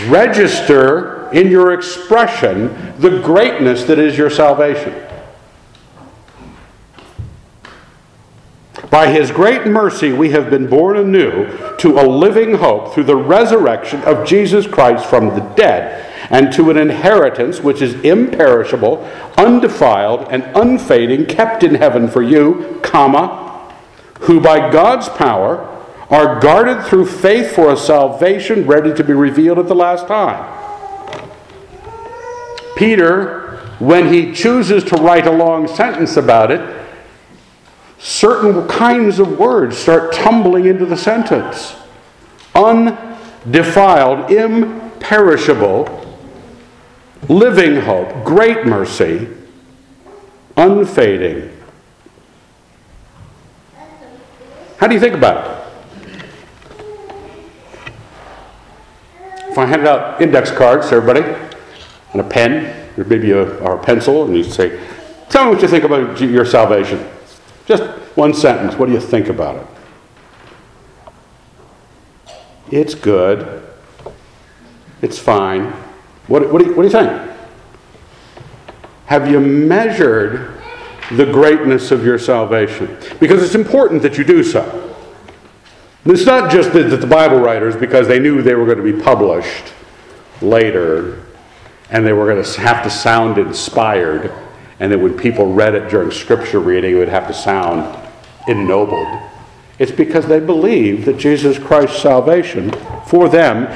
register 0.07 1.31
in 1.31 1.49
your 1.49 1.73
expression 1.73 2.93
the 2.99 3.21
greatness 3.21 3.85
that 3.85 3.99
is 3.99 4.17
your 4.17 4.29
salvation. 4.29 4.93
By 8.91 9.09
his 9.09 9.31
great 9.31 9.65
mercy, 9.65 10.11
we 10.11 10.31
have 10.31 10.49
been 10.49 10.67
born 10.67 10.97
anew 10.97 11.47
to 11.77 11.97
a 11.97 12.05
living 12.05 12.55
hope 12.55 12.93
through 12.93 13.05
the 13.05 13.15
resurrection 13.15 14.01
of 14.01 14.27
Jesus 14.27 14.67
Christ 14.67 15.05
from 15.05 15.29
the 15.29 15.39
dead, 15.55 16.05
and 16.29 16.51
to 16.51 16.69
an 16.69 16.75
inheritance 16.75 17.61
which 17.61 17.81
is 17.81 17.93
imperishable, 18.01 19.09
undefiled, 19.37 20.27
and 20.29 20.43
unfading, 20.57 21.25
kept 21.25 21.63
in 21.63 21.75
heaven 21.75 22.09
for 22.09 22.21
you, 22.21 22.81
comma, 22.83 23.73
who 24.19 24.41
by 24.41 24.69
God's 24.69 25.07
power 25.07 25.65
are 26.09 26.41
guarded 26.41 26.83
through 26.83 27.05
faith 27.05 27.55
for 27.55 27.71
a 27.71 27.77
salvation 27.77 28.67
ready 28.67 28.93
to 28.93 29.05
be 29.05 29.13
revealed 29.13 29.57
at 29.57 29.69
the 29.69 29.73
last 29.73 30.05
time. 30.05 30.59
Peter, 32.75 33.57
when 33.79 34.11
he 34.11 34.33
chooses 34.33 34.83
to 34.83 34.97
write 34.97 35.27
a 35.27 35.31
long 35.31 35.65
sentence 35.65 36.17
about 36.17 36.51
it, 36.51 36.80
certain 38.01 38.67
kinds 38.67 39.19
of 39.19 39.37
words 39.37 39.77
start 39.77 40.11
tumbling 40.11 40.65
into 40.65 40.85
the 40.85 40.97
sentence. 40.97 41.75
Undefiled, 42.55 44.31
imperishable, 44.31 46.17
living 47.29 47.79
hope, 47.79 48.25
great 48.25 48.65
mercy, 48.65 49.27
unfading. 50.57 51.55
How 54.77 54.87
do 54.87 54.95
you 54.95 54.99
think 54.99 55.13
about 55.13 55.45
it? 55.45 55.57
If 59.51 59.57
I 59.57 59.65
handed 59.67 59.87
out 59.87 60.19
index 60.21 60.49
cards 60.49 60.89
to 60.89 60.95
everybody 60.95 61.21
and 62.13 62.21
a 62.21 62.23
pen, 62.23 62.89
or 62.97 63.03
maybe 63.03 63.29
a, 63.31 63.59
or 63.59 63.75
a 63.75 63.83
pencil, 63.83 64.25
and 64.25 64.35
you 64.35 64.43
say, 64.43 64.79
Tell 65.29 65.45
me 65.45 65.51
what 65.51 65.61
you 65.61 65.67
think 65.67 65.83
about 65.83 66.19
your 66.19 66.45
salvation. 66.45 67.07
Just 67.65 67.83
one 68.15 68.33
sentence. 68.33 68.75
What 68.75 68.87
do 68.87 68.91
you 68.91 68.99
think 68.99 69.27
about 69.27 69.57
it? 69.57 69.67
It's 72.71 72.95
good. 72.95 73.63
It's 75.01 75.19
fine. 75.19 75.73
What, 76.27 76.51
what, 76.51 76.61
do 76.61 76.69
you, 76.69 76.75
what 76.75 76.83
do 76.83 76.87
you 76.87 76.91
think? 76.91 77.31
Have 79.07 79.29
you 79.29 79.39
measured 79.39 80.61
the 81.11 81.25
greatness 81.25 81.91
of 81.91 82.05
your 82.05 82.17
salvation? 82.17 82.97
Because 83.19 83.43
it's 83.43 83.55
important 83.55 84.01
that 84.03 84.17
you 84.17 84.23
do 84.23 84.43
so. 84.43 84.95
It's 86.05 86.25
not 86.25 86.49
just 86.49 86.71
that 86.73 86.95
the 86.95 87.07
Bible 87.07 87.39
writers, 87.39 87.75
because 87.75 88.07
they 88.07 88.19
knew 88.19 88.41
they 88.41 88.55
were 88.55 88.65
going 88.65 88.77
to 88.77 88.83
be 88.83 89.03
published 89.03 89.73
later 90.41 91.23
and 91.91 92.05
they 92.05 92.13
were 92.13 92.25
going 92.25 92.43
to 92.43 92.61
have 92.61 92.83
to 92.83 92.89
sound 92.89 93.37
inspired, 93.37 94.31
and 94.81 94.91
that 94.91 94.97
when 94.97 95.15
people 95.15 95.53
read 95.53 95.75
it 95.75 95.89
during 95.89 96.09
scripture 96.09 96.59
reading, 96.59 96.95
it 96.95 96.97
would 96.97 97.07
have 97.07 97.27
to 97.27 97.33
sound 97.33 97.95
ennobled. 98.47 99.07
It's 99.77 99.91
because 99.91 100.25
they 100.25 100.39
believed 100.39 101.05
that 101.05 101.17
Jesus 101.17 101.59
Christ's 101.59 102.01
salvation 102.01 102.71
for 103.05 103.29
them 103.29 103.67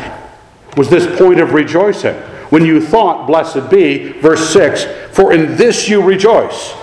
was 0.76 0.90
this 0.90 1.06
point 1.18 1.40
of 1.40 1.54
rejoicing. 1.54 2.16
When 2.50 2.66
you 2.66 2.82
thought, 2.82 3.28
blessed 3.28 3.70
be, 3.70 4.14
verse 4.14 4.50
6, 4.50 5.16
for 5.16 5.32
in 5.32 5.56
this 5.56 5.88
you 5.88 6.02
rejoice. 6.02 6.74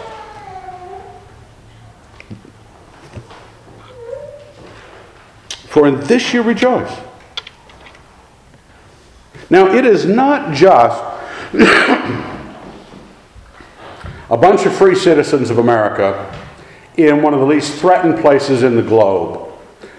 for 5.73 5.89
in 5.89 5.99
this 6.01 6.35
you 6.35 6.43
rejoice. 6.43 6.95
Now, 9.49 9.75
it 9.75 9.87
is 9.87 10.05
not 10.05 10.55
just 10.55 11.03
a 14.33 14.37
bunch 14.39 14.65
of 14.65 14.75
free 14.75 14.95
citizens 14.95 15.51
of 15.51 15.59
America 15.59 16.35
in 16.97 17.21
one 17.21 17.35
of 17.35 17.41
the 17.41 17.47
least 17.47 17.79
threatened 17.79 18.19
places 18.19 18.63
in 18.63 18.75
the 18.75 18.83
globe. 18.83 19.53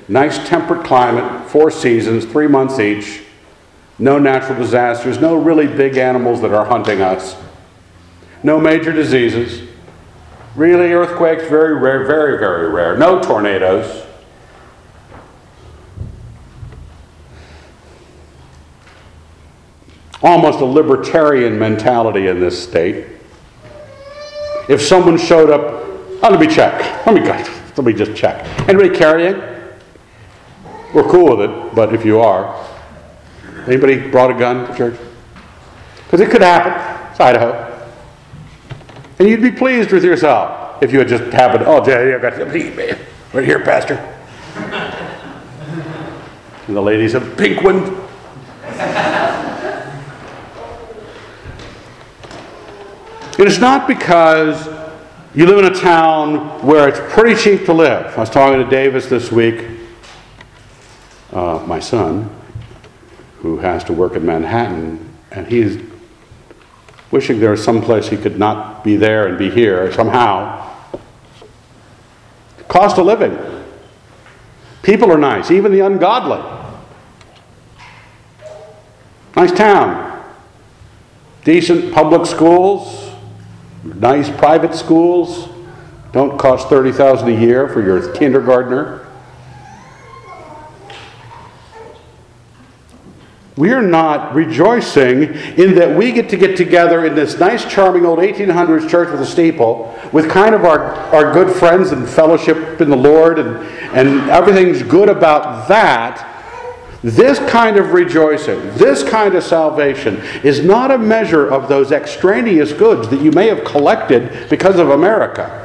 Nice 0.07 0.39
temperate 0.49 0.83
climate, 0.83 1.47
four 1.47 1.69
seasons, 1.69 2.25
three 2.25 2.47
months 2.47 2.79
each, 2.79 3.21
no 3.99 4.17
natural 4.17 4.57
disasters, 4.57 5.19
no 5.19 5.35
really 5.35 5.67
big 5.67 5.97
animals 5.97 6.41
that 6.41 6.51
are 6.51 6.65
hunting 6.65 6.99
us, 6.99 7.35
no 8.41 8.59
major 8.59 8.91
diseases, 8.91 9.69
really 10.55 10.91
earthquakes, 10.91 11.43
very 11.43 11.75
rare, 11.75 12.03
very, 12.03 12.39
very 12.39 12.69
rare, 12.69 12.97
no 12.97 13.21
tornadoes. 13.21 14.01
almost 20.23 20.61
a 20.61 20.65
libertarian 20.65 21.59
mentality 21.59 22.27
in 22.27 22.39
this 22.39 22.63
state. 22.63 23.12
If 24.69 24.81
someone 24.81 25.17
showed 25.17 25.49
up, 25.49 25.61
oh, 26.23 26.29
let 26.29 26.39
me 26.39 26.47
check. 26.47 27.05
Let 27.05 27.15
me, 27.15 27.21
let 27.21 27.77
me 27.85 27.93
just 27.93 28.15
check. 28.15 28.45
Anybody 28.69 28.89
carrying? 28.89 29.41
We're 30.93 31.09
cool 31.09 31.35
with 31.35 31.49
it, 31.49 31.75
but 31.75 31.93
if 31.93 32.05
you 32.05 32.19
are, 32.19 32.67
anybody 33.67 34.09
brought 34.09 34.31
a 34.31 34.35
gun 34.35 34.67
to 34.67 34.77
church? 34.77 34.99
Because 36.05 36.21
it 36.21 36.29
could 36.29 36.41
happen. 36.41 37.11
It's 37.11 37.19
Idaho. 37.19 37.69
And 39.19 39.27
you'd 39.27 39.41
be 39.41 39.51
pleased 39.51 39.91
with 39.91 40.03
yourself 40.03 40.81
if 40.83 40.91
you 40.91 40.99
had 40.99 41.07
just 41.07 41.23
happened, 41.33 41.63
oh, 41.65 41.83
Jay, 41.83 42.13
I 42.13 42.19
got 42.19 42.37
man. 42.37 42.99
Right 43.33 43.45
here, 43.45 43.59
Pastor. 43.59 43.95
and 46.67 46.75
the 46.75 46.81
ladies 46.81 47.13
of 47.15 47.37
pink 47.37 47.63
one. 47.63 47.97
It 53.39 53.47
is 53.47 53.59
not 53.59 53.87
because 53.87 54.69
You 55.35 55.47
live 55.47 55.57
in 55.57 55.65
a 55.65 55.73
town 55.73 56.63
where 56.63 56.87
it's 56.87 56.99
pretty 57.11 57.33
cheap 57.33 57.65
to 57.65 57.73
live. 57.73 58.15
I 58.15 58.19
was 58.19 58.29
talking 58.29 58.63
to 58.63 58.69
Davis 58.69 59.07
this 59.07 59.31
week, 59.31 59.65
uh, 61.31 61.57
my 61.65 61.79
son, 61.79 62.29
who 63.39 63.57
has 63.57 63.83
to 63.85 63.93
work 63.93 64.15
in 64.15 64.23
Manhattan, 64.23 65.11
and 65.31 65.47
he's 65.47 65.81
wishing 67.09 67.39
there 67.39 67.49
was 67.49 67.63
some 67.63 67.81
place 67.81 68.09
he 68.09 68.15
could 68.15 68.37
not 68.37 68.83
be 68.83 68.95
there 68.95 69.25
and 69.25 69.35
be 69.35 69.49
here 69.49 69.91
somehow. 69.91 70.71
Cost 72.67 72.99
of 72.99 73.07
living. 73.07 73.35
People 74.83 75.11
are 75.11 75.17
nice, 75.17 75.49
even 75.49 75.71
the 75.71 75.79
ungodly. 75.79 76.43
Nice 79.35 79.51
town. 79.51 80.23
Decent 81.43 81.91
public 81.91 82.27
schools, 82.27 83.02
nice 83.83 84.29
private 84.29 84.73
schools. 84.75 85.49
Don't 86.11 86.37
cost 86.37 86.69
30000 86.69 87.27
a 87.27 87.31
year 87.31 87.67
for 87.67 87.81
your 87.81 88.13
kindergartner. 88.13 89.03
We're 93.55 93.81
not 93.81 94.33
rejoicing 94.33 95.23
in 95.23 95.75
that 95.75 95.95
we 95.95 96.11
get 96.11 96.29
to 96.29 96.37
get 96.37 96.57
together 96.57 97.05
in 97.05 97.13
this 97.13 97.37
nice 97.37 97.63
charming 97.65 98.03
old 98.03 98.17
1800s 98.17 98.89
church 98.89 99.11
with 99.11 99.21
a 99.21 99.25
steeple 99.25 99.93
with 100.11 100.27
kind 100.29 100.55
of 100.55 100.65
our, 100.65 100.95
our 101.13 101.31
good 101.31 101.55
friends 101.55 101.91
and 101.91 102.09
fellowship 102.09 102.81
in 102.81 102.89
the 102.89 102.95
lord 102.95 103.37
and, 103.37 103.57
and 103.95 104.27
everything's 104.31 104.81
good 104.81 105.07
about 105.07 105.67
that 105.67 106.32
this 107.03 107.37
kind 107.51 107.75
of 107.75 107.91
rejoicing, 107.91 108.61
this 108.75 109.03
kind 109.03 109.35
of 109.35 109.43
salvation, 109.43 110.21
is 110.41 110.63
not 110.63 110.89
a 110.89 110.97
measure 110.97 111.45
of 111.47 111.67
those 111.67 111.91
extraneous 111.91 112.71
goods 112.71 113.09
that 113.09 113.21
you 113.21 113.31
may 113.31 113.47
have 113.47 113.65
collected 113.65 114.49
because 114.49 114.79
of 114.79 114.89
America, 114.89 115.59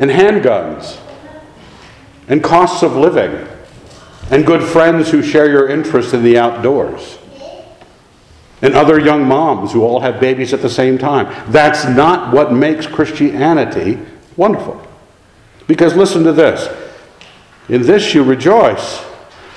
and 0.00 0.10
handguns, 0.10 0.98
and 2.26 2.42
costs 2.42 2.82
of 2.82 2.96
living, 2.96 3.46
and 4.32 4.44
good 4.44 4.62
friends 4.62 5.10
who 5.10 5.22
share 5.22 5.48
your 5.48 5.68
interest 5.68 6.12
in 6.12 6.24
the 6.24 6.36
outdoors, 6.36 7.18
and 8.62 8.74
other 8.74 8.98
young 8.98 9.26
moms 9.26 9.72
who 9.72 9.84
all 9.84 10.00
have 10.00 10.20
babies 10.20 10.52
at 10.52 10.60
the 10.60 10.70
same 10.70 10.98
time. 10.98 11.32
That's 11.52 11.84
not 11.84 12.34
what 12.34 12.52
makes 12.52 12.86
Christianity 12.86 14.00
wonderful. 14.36 14.84
Because 15.68 15.94
listen 15.94 16.24
to 16.24 16.32
this. 16.32 16.68
In 17.68 17.82
this 17.82 18.12
you 18.12 18.24
rejoice 18.24 19.04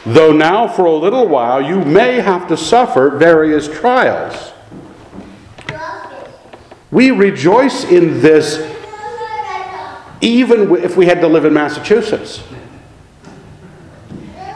though 0.06 0.32
now 0.32 0.68
for 0.68 0.86
a 0.86 0.94
little 0.94 1.28
while 1.28 1.62
you 1.62 1.84
may 1.84 2.22
have 2.22 2.48
to 2.48 2.58
suffer 2.58 3.10
various 3.10 3.68
trials. 3.68 4.52
We 6.92 7.12
rejoice 7.12 7.84
in 7.84 8.22
this 8.22 8.72
even 10.22 10.76
if 10.78 10.96
we 10.96 11.06
had 11.06 11.22
to 11.22 11.28
live 11.28 11.46
in 11.46 11.54
Massachusetts. 11.54 12.42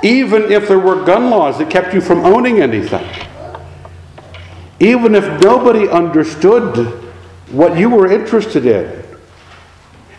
Even 0.01 0.51
if 0.51 0.67
there 0.67 0.79
were 0.79 1.03
gun 1.03 1.29
laws 1.29 1.57
that 1.57 1.69
kept 1.69 1.93
you 1.93 2.01
from 2.01 2.19
owning 2.25 2.61
anything. 2.61 3.05
Even 4.79 5.13
if 5.13 5.25
nobody 5.43 5.89
understood 5.89 7.11
what 7.51 7.77
you 7.77 7.89
were 7.89 8.09
interested 8.09 8.65
in. 8.65 9.03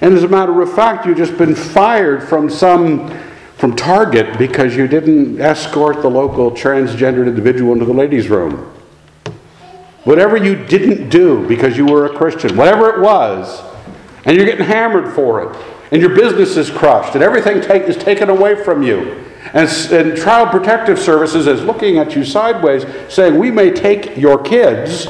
And 0.02 0.14
as 0.14 0.22
a 0.22 0.28
matter 0.28 0.60
of 0.60 0.72
fact, 0.72 1.06
you've 1.06 1.16
just 1.16 1.38
been 1.38 1.54
fired 1.54 2.22
from 2.22 2.50
some 2.50 3.08
from 3.60 3.76
Target 3.76 4.38
because 4.38 4.74
you 4.74 4.88
didn't 4.88 5.38
escort 5.38 6.00
the 6.00 6.08
local 6.08 6.50
transgendered 6.50 7.26
individual 7.26 7.74
into 7.74 7.84
the 7.84 7.92
ladies' 7.92 8.28
room. 8.28 8.72
Whatever 10.04 10.38
you 10.38 10.56
didn't 10.64 11.10
do 11.10 11.46
because 11.46 11.76
you 11.76 11.84
were 11.84 12.06
a 12.06 12.16
Christian, 12.16 12.56
whatever 12.56 12.88
it 12.88 13.00
was, 13.02 13.60
and 14.24 14.34
you're 14.34 14.46
getting 14.46 14.64
hammered 14.64 15.14
for 15.14 15.42
it, 15.42 15.58
and 15.92 16.00
your 16.00 16.14
business 16.14 16.56
is 16.56 16.70
crushed, 16.70 17.14
and 17.14 17.22
everything 17.22 17.60
take, 17.60 17.82
is 17.82 17.98
taken 17.98 18.30
away 18.30 18.64
from 18.64 18.82
you. 18.82 19.26
And, 19.52 19.68
and 19.92 20.16
Child 20.16 20.48
Protective 20.52 20.98
Services 20.98 21.46
is 21.46 21.62
looking 21.62 21.98
at 21.98 22.16
you 22.16 22.24
sideways, 22.24 22.86
saying, 23.12 23.38
We 23.38 23.50
may 23.50 23.72
take 23.72 24.16
your 24.16 24.42
kids 24.42 25.06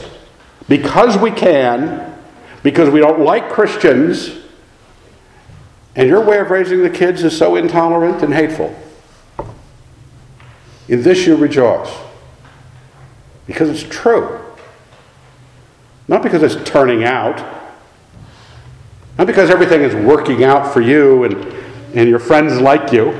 because 0.69 1.17
we 1.17 1.31
can, 1.31 2.17
because 2.65 2.91
we 2.91 2.99
don't 2.99 3.21
like 3.21 3.49
Christians, 3.49 4.40
and 5.97 6.09
your 6.09 6.25
way 6.25 6.39
of 6.39 6.51
raising 6.51 6.83
the 6.83 6.91
kids 6.91 7.23
is 7.25 7.37
so 7.37 7.57
intolerant 7.57 8.23
and 8.23 8.33
hateful. 8.33 8.75
In 10.89 11.03
this 11.03 11.27
you 11.27 11.37
rejoice. 11.37 11.91
Because 13.47 13.69
it's 13.71 13.83
true. 13.83 14.41
Not 16.09 16.23
because 16.23 16.43
it's 16.43 16.69
turning 16.69 17.05
out. 17.05 17.39
Not 19.19 19.27
because 19.27 19.51
everything 19.51 19.83
is 19.83 19.95
working 19.95 20.45
out 20.45 20.73
for 20.73 20.81
you 20.81 21.25
and, 21.25 21.37
and 21.95 22.09
your 22.09 22.19
friends 22.19 22.61
like 22.61 22.93
you. 22.93 23.15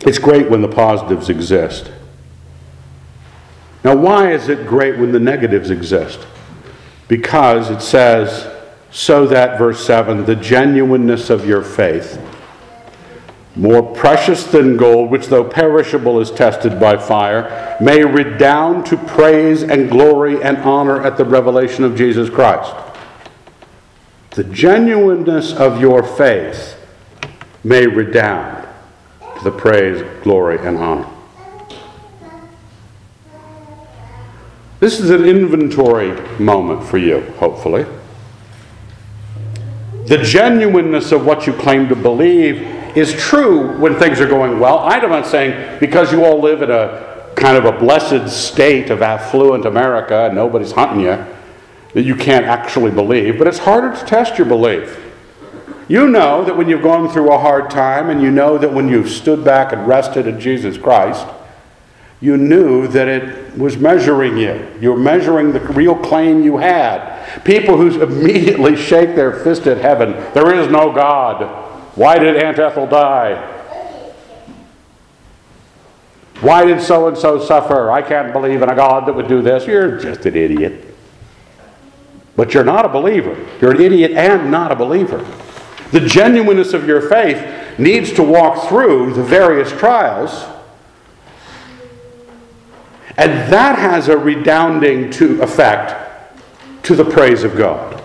It's 0.00 0.18
great 0.18 0.48
when 0.48 0.62
the 0.62 0.68
positives 0.68 1.28
exist. 1.28 1.90
Now, 3.84 3.94
why 3.94 4.32
is 4.32 4.48
it 4.48 4.66
great 4.66 4.98
when 4.98 5.12
the 5.12 5.20
negatives 5.20 5.70
exist? 5.70 6.20
Because 7.06 7.70
it 7.70 7.80
says, 7.80 8.57
so 8.90 9.26
that, 9.26 9.58
verse 9.58 9.84
7, 9.84 10.24
the 10.24 10.36
genuineness 10.36 11.30
of 11.30 11.46
your 11.46 11.62
faith, 11.62 12.20
more 13.54 13.82
precious 13.82 14.44
than 14.44 14.76
gold, 14.76 15.10
which 15.10 15.26
though 15.26 15.44
perishable 15.44 16.20
is 16.20 16.30
tested 16.30 16.78
by 16.78 16.96
fire, 16.96 17.76
may 17.80 18.04
redound 18.04 18.86
to 18.86 18.96
praise 18.96 19.62
and 19.62 19.90
glory 19.90 20.42
and 20.42 20.56
honor 20.58 21.04
at 21.04 21.16
the 21.16 21.24
revelation 21.24 21.84
of 21.84 21.96
Jesus 21.96 22.30
Christ. 22.30 22.72
The 24.30 24.44
genuineness 24.44 25.52
of 25.52 25.80
your 25.80 26.02
faith 26.02 26.76
may 27.64 27.86
redound 27.86 28.68
to 29.38 29.44
the 29.44 29.50
praise, 29.50 30.04
glory, 30.22 30.58
and 30.58 30.78
honor. 30.78 31.08
This 34.80 35.00
is 35.00 35.10
an 35.10 35.24
inventory 35.24 36.12
moment 36.38 36.84
for 36.84 36.98
you, 36.98 37.22
hopefully. 37.38 37.84
The 40.08 40.16
genuineness 40.16 41.12
of 41.12 41.26
what 41.26 41.46
you 41.46 41.52
claim 41.52 41.86
to 41.90 41.94
believe 41.94 42.62
is 42.96 43.12
true 43.12 43.76
when 43.78 43.94
things 43.96 44.20
are 44.20 44.26
going 44.26 44.58
well. 44.58 44.78
I'm 44.78 45.02
not 45.10 45.26
saying 45.26 45.80
because 45.80 46.10
you 46.10 46.24
all 46.24 46.40
live 46.40 46.62
in 46.62 46.70
a 46.70 47.32
kind 47.36 47.58
of 47.58 47.66
a 47.66 47.78
blessed 47.78 48.34
state 48.34 48.88
of 48.88 49.02
affluent 49.02 49.66
America 49.66 50.24
and 50.24 50.34
nobody's 50.34 50.72
hunting 50.72 51.00
you 51.00 51.24
that 51.92 52.02
you 52.04 52.16
can't 52.16 52.46
actually 52.46 52.90
believe, 52.90 53.36
but 53.36 53.46
it's 53.46 53.58
harder 53.58 53.94
to 53.94 54.06
test 54.06 54.38
your 54.38 54.46
belief. 54.46 54.98
You 55.88 56.08
know 56.08 56.42
that 56.42 56.56
when 56.56 56.68
you've 56.68 56.82
gone 56.82 57.10
through 57.10 57.32
a 57.32 57.38
hard 57.38 57.70
time, 57.70 58.10
and 58.10 58.22
you 58.22 58.30
know 58.30 58.58
that 58.58 58.72
when 58.72 58.88
you've 58.88 59.10
stood 59.10 59.44
back 59.44 59.72
and 59.72 59.86
rested 59.86 60.26
in 60.26 60.40
Jesus 60.40 60.76
Christ, 60.76 61.26
you 62.20 62.36
knew 62.36 62.88
that 62.88 63.08
it 63.08 63.56
was 63.56 63.76
measuring 63.76 64.36
you. 64.38 64.70
You 64.80 64.92
were 64.92 64.98
measuring 64.98 65.52
the 65.52 65.60
real 65.60 65.94
claim 65.94 66.42
you 66.42 66.58
had. 66.58 67.17
People 67.44 67.76
who 67.76 68.02
immediately 68.02 68.76
shake 68.76 69.14
their 69.14 69.32
fist 69.32 69.66
at 69.66 69.78
heaven, 69.78 70.12
there 70.34 70.54
is 70.54 70.70
no 70.70 70.92
God. 70.92 71.44
Why 71.96 72.18
did 72.18 72.36
Aunt 72.36 72.58
Ethel 72.58 72.86
die? 72.86 73.54
Why 76.40 76.64
did 76.64 76.80
so 76.80 77.08
and 77.08 77.18
so 77.18 77.44
suffer? 77.44 77.90
I 77.90 78.00
can't 78.00 78.32
believe 78.32 78.62
in 78.62 78.70
a 78.70 78.76
God 78.76 79.06
that 79.06 79.14
would 79.14 79.28
do 79.28 79.42
this. 79.42 79.66
You're 79.66 79.98
just 79.98 80.24
an 80.26 80.36
idiot. 80.36 80.84
But 82.36 82.54
you're 82.54 82.64
not 82.64 82.84
a 82.84 82.88
believer. 82.88 83.36
You're 83.60 83.72
an 83.72 83.80
idiot 83.80 84.12
and 84.12 84.50
not 84.50 84.70
a 84.70 84.76
believer. 84.76 85.18
The 85.90 86.00
genuineness 86.00 86.74
of 86.74 86.86
your 86.86 87.08
faith 87.08 87.78
needs 87.78 88.12
to 88.12 88.22
walk 88.22 88.68
through 88.68 89.14
the 89.14 89.22
various 89.22 89.70
trials 89.72 90.44
and 93.18 93.52
that 93.52 93.76
has 93.76 94.08
a 94.08 94.16
redounding 94.16 95.10
to 95.10 95.42
effect 95.42 96.07
to 96.82 96.94
the 96.94 97.04
praise 97.04 97.44
of 97.44 97.56
God. 97.56 98.02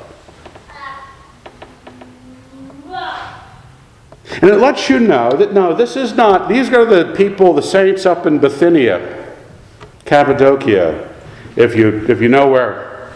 And 4.41 4.51
it 4.51 4.57
lets 4.57 4.89
you 4.89 4.99
know 4.99 5.31
that 5.38 5.53
no, 5.53 5.73
this 5.73 5.95
is 5.95 6.15
not, 6.15 6.49
these 6.49 6.69
are 6.69 6.83
the 6.83 7.13
people, 7.15 7.53
the 7.53 7.62
saints 7.62 8.05
up 8.05 8.25
in 8.25 8.39
Bithynia, 8.39 9.33
Cappadocia. 10.05 11.09
If 11.55 11.75
you, 11.75 12.05
if 12.09 12.19
you 12.19 12.27
know 12.29 12.49
where, 12.49 13.13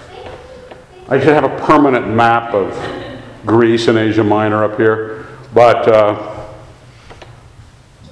I 1.10 1.20
should 1.20 1.34
have 1.34 1.44
a 1.44 1.66
permanent 1.66 2.08
map 2.08 2.54
of 2.54 2.72
Greece 3.46 3.88
and 3.88 3.98
Asia 3.98 4.24
Minor 4.24 4.64
up 4.64 4.78
here, 4.78 5.26
but 5.54 5.88
uh, 5.88 6.46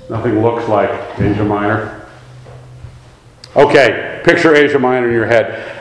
nothing 0.09 0.41
looks 0.41 0.67
like 0.67 0.89
Asia 1.19 1.43
Minor. 1.43 2.07
Okay, 3.55 4.21
picture 4.25 4.55
Asia 4.55 4.79
Minor 4.79 5.07
in 5.07 5.13
your 5.13 5.25
head. 5.25 5.74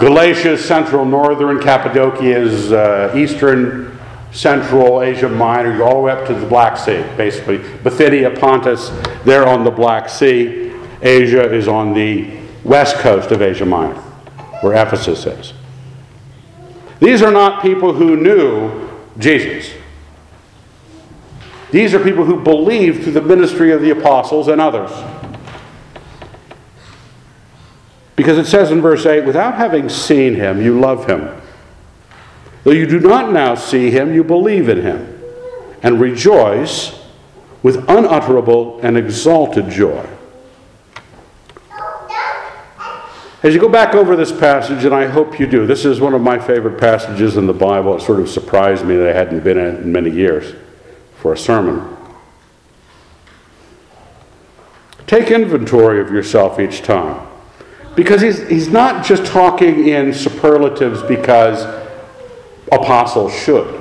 Galatia 0.00 0.52
is 0.52 0.64
central, 0.64 1.04
northern, 1.04 1.60
Cappadocia 1.60 2.34
is 2.34 2.72
uh, 2.72 3.12
eastern, 3.14 3.98
central 4.32 5.02
Asia 5.02 5.28
Minor, 5.28 5.82
all 5.82 5.96
the 5.96 6.00
way 6.00 6.12
up 6.12 6.26
to 6.26 6.32
the 6.32 6.46
Black 6.46 6.78
Sea, 6.78 7.04
basically. 7.18 7.58
Bithynia, 7.58 8.30
Pontus, 8.30 8.88
they're 9.24 9.46
on 9.46 9.62
the 9.62 9.70
Black 9.70 10.08
Sea. 10.08 10.72
Asia 11.02 11.52
is 11.52 11.68
on 11.68 11.92
the 11.92 12.34
west 12.64 12.96
coast 12.96 13.30
of 13.30 13.42
Asia 13.42 13.66
Minor, 13.66 14.00
where 14.62 14.72
Ephesus 14.72 15.26
is. 15.26 15.52
These 16.98 17.20
are 17.20 17.30
not 17.30 17.60
people 17.60 17.92
who 17.92 18.16
knew 18.16 18.88
Jesus. 19.18 19.70
These 21.72 21.92
are 21.92 22.02
people 22.02 22.24
who 22.24 22.42
believed 22.42 23.02
through 23.02 23.12
the 23.12 23.20
ministry 23.20 23.70
of 23.70 23.82
the 23.82 23.90
apostles 23.90 24.48
and 24.48 24.62
others. 24.62 24.90
Because 28.20 28.36
it 28.36 28.44
says 28.44 28.70
in 28.70 28.82
verse 28.82 29.06
8, 29.06 29.24
without 29.24 29.54
having 29.54 29.88
seen 29.88 30.34
him, 30.34 30.60
you 30.60 30.78
love 30.78 31.06
him. 31.06 31.40
Though 32.64 32.72
you 32.72 32.86
do 32.86 33.00
not 33.00 33.32
now 33.32 33.54
see 33.54 33.90
him, 33.90 34.12
you 34.12 34.22
believe 34.22 34.68
in 34.68 34.82
him 34.82 35.18
and 35.82 35.98
rejoice 35.98 37.02
with 37.62 37.76
unutterable 37.88 38.78
and 38.82 38.98
exalted 38.98 39.70
joy. 39.70 40.06
As 43.42 43.54
you 43.54 43.58
go 43.58 43.70
back 43.70 43.94
over 43.94 44.16
this 44.16 44.38
passage, 44.38 44.84
and 44.84 44.94
I 44.94 45.06
hope 45.06 45.40
you 45.40 45.46
do, 45.46 45.66
this 45.66 45.86
is 45.86 45.98
one 45.98 46.12
of 46.12 46.20
my 46.20 46.38
favorite 46.38 46.78
passages 46.78 47.38
in 47.38 47.46
the 47.46 47.54
Bible. 47.54 47.96
It 47.96 48.02
sort 48.02 48.20
of 48.20 48.28
surprised 48.28 48.84
me 48.84 48.96
that 48.96 49.08
I 49.08 49.18
hadn't 49.18 49.42
been 49.42 49.56
in 49.56 49.76
it 49.76 49.80
in 49.80 49.92
many 49.92 50.10
years 50.10 50.54
for 51.16 51.32
a 51.32 51.38
sermon. 51.38 51.96
Take 55.06 55.30
inventory 55.30 56.02
of 56.02 56.10
yourself 56.10 56.60
each 56.60 56.82
time. 56.82 57.29
Because 57.96 58.20
he's, 58.20 58.46
he's 58.48 58.68
not 58.68 59.04
just 59.04 59.26
talking 59.26 59.88
in 59.88 60.14
superlatives 60.14 61.02
because 61.02 61.64
apostles 62.70 63.34
should. 63.34 63.80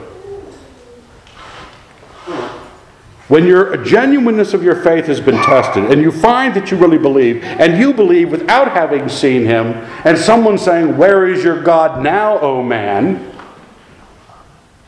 When 3.29 3.45
your 3.45 3.77
genuineness 3.77 4.55
of 4.55 4.63
your 4.63 4.81
faith 4.83 5.05
has 5.05 5.21
been 5.21 5.35
tested 5.43 5.91
and 5.91 6.01
you 6.01 6.11
find 6.11 6.51
that 6.55 6.71
you 6.71 6.77
really 6.77 6.97
believe, 6.97 7.43
and 7.43 7.77
you 7.77 7.93
believe 7.93 8.31
without 8.31 8.71
having 8.71 9.07
seen 9.07 9.45
him, 9.45 9.67
and 10.03 10.17
someone 10.17 10.57
saying, 10.57 10.97
Where 10.97 11.27
is 11.27 11.43
your 11.43 11.61
God 11.61 12.03
now, 12.03 12.39
O 12.39 12.63
man? 12.63 13.31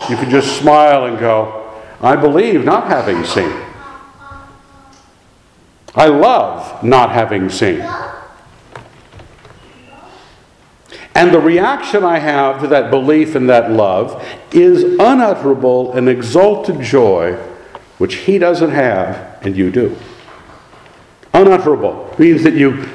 You 0.10 0.16
can 0.16 0.32
just 0.32 0.58
smile 0.58 1.06
and 1.06 1.20
go, 1.20 1.80
I 2.02 2.16
believe 2.16 2.66
not 2.66 2.88
having 2.88 3.24
seen. 3.24 3.54
I 5.94 6.08
love 6.08 6.84
not 6.84 7.12
having 7.12 7.48
seen. 7.48 7.88
And 11.14 11.34
the 11.34 11.40
reaction 11.40 12.04
I 12.04 12.20
have 12.20 12.62
to 12.62 12.68
that 12.68 12.90
belief 12.90 13.36
and 13.36 13.50
that 13.50 13.72
love 13.72 14.26
is 14.52 14.84
unutterable 14.84 15.94
and 15.94 16.08
exalted 16.08 16.82
joy, 16.82 17.34
which 17.98 18.16
he 18.16 18.38
doesn't 18.38 18.72
have 18.72 19.38
and 19.42 19.56
you 19.56 19.72
do. 19.72 19.98
Unutterable 21.34 22.16
means 22.18 22.44
that 22.44 22.54
you, 22.54 22.88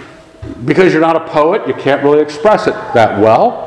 because 0.64 0.92
you're 0.92 1.02
not 1.02 1.16
a 1.16 1.28
poet, 1.28 1.66
you 1.68 1.74
can't 1.74 2.02
really 2.02 2.22
express 2.22 2.66
it 2.66 2.74
that 2.94 3.20
well. 3.20 3.64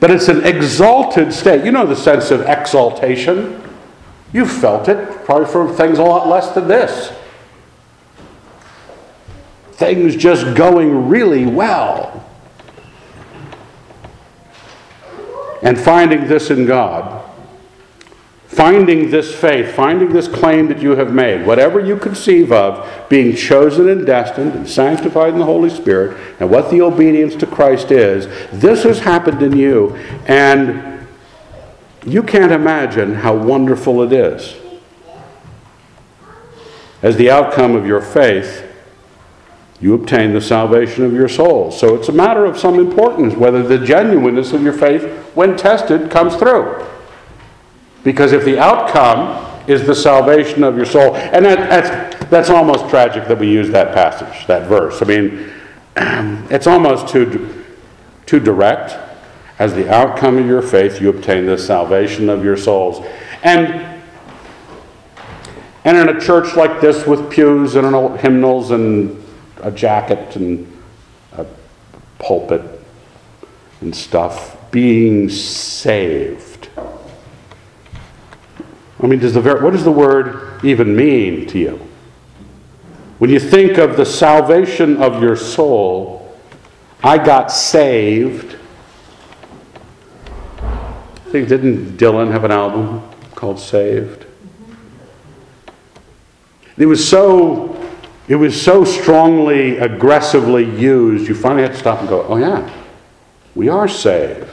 But 0.00 0.10
it's 0.10 0.28
an 0.28 0.44
exalted 0.44 1.32
state. 1.32 1.64
You 1.64 1.72
know 1.72 1.86
the 1.86 1.96
sense 1.96 2.30
of 2.30 2.40
exaltation. 2.42 3.62
You've 4.32 4.50
felt 4.50 4.88
it, 4.88 5.24
probably 5.24 5.46
for 5.46 5.72
things 5.74 5.98
a 5.98 6.02
lot 6.02 6.26
less 6.26 6.50
than 6.52 6.68
this. 6.68 7.12
Things 9.72 10.16
just 10.16 10.56
going 10.56 11.08
really 11.08 11.46
well. 11.46 12.29
And 15.62 15.78
finding 15.78 16.26
this 16.26 16.50
in 16.50 16.66
God, 16.66 17.24
finding 18.46 19.10
this 19.10 19.34
faith, 19.34 19.74
finding 19.74 20.12
this 20.12 20.26
claim 20.26 20.68
that 20.68 20.80
you 20.80 20.96
have 20.96 21.12
made, 21.12 21.46
whatever 21.46 21.78
you 21.78 21.96
conceive 21.96 22.50
of, 22.50 22.88
being 23.08 23.36
chosen 23.36 23.88
and 23.88 24.06
destined 24.06 24.52
and 24.54 24.68
sanctified 24.68 25.32
in 25.32 25.38
the 25.38 25.44
Holy 25.44 25.70
Spirit, 25.70 26.16
and 26.40 26.50
what 26.50 26.70
the 26.70 26.80
obedience 26.80 27.34
to 27.36 27.46
Christ 27.46 27.90
is, 27.90 28.26
this 28.52 28.82
has 28.84 29.00
happened 29.00 29.42
in 29.42 29.56
you, 29.56 29.96
and 30.26 31.06
you 32.06 32.22
can't 32.22 32.52
imagine 32.52 33.14
how 33.14 33.36
wonderful 33.36 34.02
it 34.02 34.12
is. 34.12 34.56
As 37.02 37.16
the 37.16 37.30
outcome 37.30 37.76
of 37.76 37.86
your 37.86 38.00
faith, 38.00 38.69
you 39.80 39.94
obtain 39.94 40.32
the 40.34 40.40
salvation 40.40 41.04
of 41.04 41.12
your 41.12 41.28
soul. 41.28 41.70
So 41.70 41.94
it's 41.94 42.08
a 42.08 42.12
matter 42.12 42.44
of 42.44 42.58
some 42.58 42.78
importance 42.78 43.34
whether 43.34 43.62
the 43.62 43.78
genuineness 43.78 44.52
of 44.52 44.62
your 44.62 44.74
faith, 44.74 45.02
when 45.34 45.56
tested, 45.56 46.10
comes 46.10 46.36
through. 46.36 46.86
Because 48.04 48.32
if 48.32 48.44
the 48.44 48.58
outcome 48.58 49.46
is 49.66 49.86
the 49.86 49.94
salvation 49.94 50.64
of 50.64 50.76
your 50.76 50.84
soul, 50.84 51.14
and 51.16 51.44
that, 51.44 51.70
that's, 51.70 52.24
that's 52.26 52.50
almost 52.50 52.88
tragic 52.90 53.26
that 53.28 53.38
we 53.38 53.50
use 53.50 53.70
that 53.70 53.94
passage, 53.94 54.46
that 54.46 54.68
verse. 54.68 55.00
I 55.00 55.06
mean, 55.06 55.50
it's 56.50 56.66
almost 56.66 57.08
too, 57.08 57.64
too 58.26 58.40
direct. 58.40 58.96
As 59.58 59.74
the 59.74 59.92
outcome 59.94 60.38
of 60.38 60.46
your 60.46 60.62
faith, 60.62 61.00
you 61.00 61.10
obtain 61.10 61.46
the 61.46 61.58
salvation 61.58 62.28
of 62.28 62.44
your 62.44 62.56
souls. 62.56 63.06
And 63.42 63.90
and 65.84 65.96
in 65.96 66.14
a 66.14 66.20
church 66.20 66.56
like 66.56 66.80
this 66.80 67.06
with 67.06 67.30
pews 67.30 67.74
and 67.74 68.20
hymnals 68.20 68.70
and 68.70 69.19
a 69.62 69.70
jacket 69.70 70.36
and 70.36 70.66
a 71.32 71.46
pulpit 72.18 72.62
and 73.80 73.94
stuff, 73.94 74.56
being 74.70 75.28
saved. 75.28 76.68
I 79.02 79.06
mean, 79.06 79.18
does 79.18 79.34
the 79.34 79.40
what 79.40 79.72
does 79.72 79.84
the 79.84 79.92
word 79.92 80.62
even 80.64 80.94
mean 80.94 81.46
to 81.48 81.58
you? 81.58 81.80
When 83.18 83.30
you 83.30 83.40
think 83.40 83.78
of 83.78 83.96
the 83.96 84.06
salvation 84.06 85.02
of 85.02 85.22
your 85.22 85.36
soul, 85.36 86.38
I 87.02 87.16
got 87.18 87.50
saved. 87.50 88.56
I 90.60 91.32
think 91.32 91.48
didn't 91.48 91.96
Dylan 91.96 92.30
have 92.32 92.44
an 92.44 92.50
album 92.50 93.02
called 93.34 93.58
Saved? 93.58 94.26
It 96.76 96.86
was 96.86 97.06
so 97.06 97.79
it 98.30 98.36
was 98.36 98.62
so 98.62 98.84
strongly, 98.84 99.78
aggressively 99.78 100.64
used, 100.64 101.26
you 101.26 101.34
finally 101.34 101.62
had 101.62 101.72
to 101.72 101.78
stop 101.78 101.98
and 101.98 102.08
go, 102.08 102.22
oh, 102.28 102.36
yeah, 102.36 102.72
we 103.56 103.68
are 103.68 103.88
saved. 103.88 104.46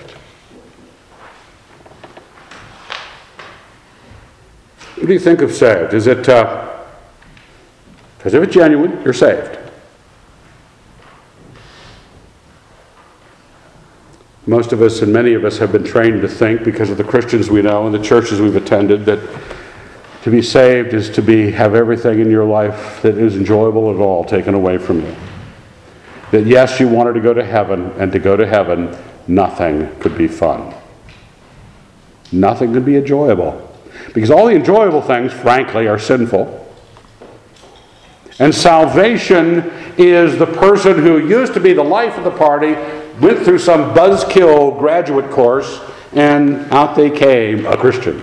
What 4.95 5.05
do 5.05 5.13
you 5.13 5.19
think 5.19 5.41
of 5.43 5.53
saved? 5.53 5.93
Is 5.93 6.07
it, 6.07 6.27
uh, 6.27 6.75
because 8.17 8.33
if 8.33 8.41
it's 8.41 8.53
genuine, 8.55 8.99
you're 9.03 9.13
saved. 9.13 9.59
Most 14.47 14.73
of 14.73 14.81
us 14.81 15.03
and 15.03 15.13
many 15.13 15.35
of 15.35 15.45
us 15.45 15.59
have 15.59 15.71
been 15.71 15.83
trained 15.83 16.23
to 16.23 16.27
think, 16.27 16.63
because 16.63 16.89
of 16.89 16.97
the 16.97 17.03
Christians 17.03 17.51
we 17.51 17.61
know 17.61 17.85
and 17.85 17.93
the 17.93 18.01
churches 18.01 18.41
we've 18.41 18.55
attended, 18.55 19.05
that 19.05 19.19
to 20.23 20.31
be 20.31 20.41
saved 20.41 20.93
is 20.93 21.09
to 21.11 21.21
be 21.21 21.51
have 21.51 21.75
everything 21.75 22.19
in 22.19 22.29
your 22.29 22.45
life 22.45 23.01
that 23.01 23.17
is 23.17 23.35
enjoyable 23.35 23.93
at 23.93 23.97
all 23.97 24.23
taken 24.23 24.53
away 24.53 24.77
from 24.77 25.01
you. 25.01 25.15
That 26.31 26.45
yes, 26.45 26.79
you 26.79 26.87
wanted 26.87 27.13
to 27.13 27.21
go 27.21 27.33
to 27.33 27.43
heaven, 27.43 27.91
and 27.97 28.11
to 28.11 28.19
go 28.19 28.35
to 28.35 28.45
heaven, 28.45 28.97
nothing 29.27 29.93
could 29.99 30.17
be 30.17 30.27
fun. 30.27 30.73
Nothing 32.31 32.73
could 32.73 32.85
be 32.85 32.97
enjoyable. 32.97 33.63
Because 34.13 34.29
all 34.29 34.47
the 34.47 34.55
enjoyable 34.55 35.01
things, 35.01 35.31
frankly, 35.31 35.87
are 35.87 35.99
sinful. 35.99 36.65
And 38.39 38.53
salvation 38.53 39.71
is 39.97 40.37
the 40.37 40.45
person 40.45 40.97
who 40.97 41.27
used 41.27 41.53
to 41.53 41.59
be 41.59 41.73
the 41.73 41.83
life 41.83 42.17
of 42.17 42.23
the 42.23 42.31
party, 42.31 42.73
went 43.19 43.39
through 43.39 43.59
some 43.59 43.95
buzzkill 43.95 44.77
graduate 44.77 45.31
course, 45.31 45.79
and 46.13 46.71
out 46.71 46.95
they 46.95 47.09
came 47.09 47.65
a 47.65 47.77
Christian. 47.77 48.21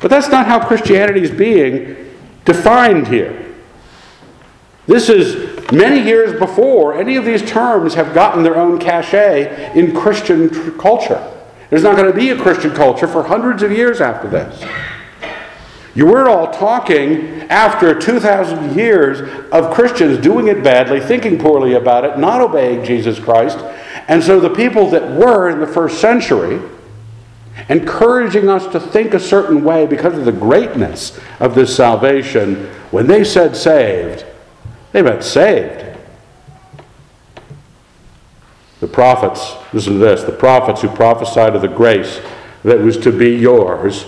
But 0.00 0.10
that's 0.10 0.28
not 0.28 0.46
how 0.46 0.64
Christianity 0.64 1.22
is 1.22 1.30
being 1.30 1.96
defined 2.44 3.08
here. 3.08 3.54
This 4.86 5.10
is 5.10 5.70
many 5.70 6.00
years 6.00 6.38
before 6.38 6.98
any 6.98 7.16
of 7.16 7.24
these 7.24 7.48
terms 7.48 7.94
have 7.94 8.14
gotten 8.14 8.42
their 8.42 8.56
own 8.56 8.78
cachet 8.78 9.78
in 9.78 9.94
Christian 9.94 10.48
tr- 10.48 10.70
culture. 10.70 11.34
There's 11.68 11.82
not 11.82 11.96
going 11.96 12.10
to 12.10 12.16
be 12.16 12.30
a 12.30 12.36
Christian 12.36 12.74
culture 12.74 13.06
for 13.06 13.22
hundreds 13.22 13.62
of 13.62 13.70
years 13.70 14.00
after 14.00 14.28
this. 14.28 14.64
You 15.94 16.06
were 16.06 16.28
all 16.28 16.50
talking 16.52 17.42
after 17.50 17.98
2,000 17.98 18.78
years 18.78 19.20
of 19.50 19.74
Christians 19.74 20.18
doing 20.18 20.48
it 20.48 20.62
badly, 20.62 21.00
thinking 21.00 21.38
poorly 21.38 21.74
about 21.74 22.04
it, 22.04 22.18
not 22.18 22.40
obeying 22.40 22.84
Jesus 22.84 23.18
Christ. 23.18 23.58
And 24.06 24.22
so 24.22 24.40
the 24.40 24.48
people 24.48 24.88
that 24.90 25.10
were 25.10 25.50
in 25.50 25.60
the 25.60 25.66
first 25.66 26.00
century, 26.00 26.60
encouraging 27.68 28.48
us 28.48 28.66
to 28.68 28.80
think 28.80 29.14
a 29.14 29.20
certain 29.20 29.62
way 29.62 29.86
because 29.86 30.16
of 30.16 30.24
the 30.24 30.32
greatness 30.32 31.18
of 31.40 31.54
this 31.54 31.74
salvation. 31.74 32.66
When 32.90 33.06
they 33.06 33.24
said 33.24 33.56
saved, 33.56 34.24
they 34.92 35.02
meant 35.02 35.24
saved. 35.24 35.84
The 38.80 38.86
prophets, 38.86 39.54
listen 39.72 39.94
to 39.94 39.98
this 39.98 40.22
the 40.22 40.32
prophets 40.32 40.82
who 40.82 40.88
prophesied 40.88 41.56
of 41.56 41.62
the 41.62 41.68
grace 41.68 42.20
that 42.62 42.78
was 42.78 42.96
to 42.98 43.12
be 43.12 43.30
yours 43.30 44.06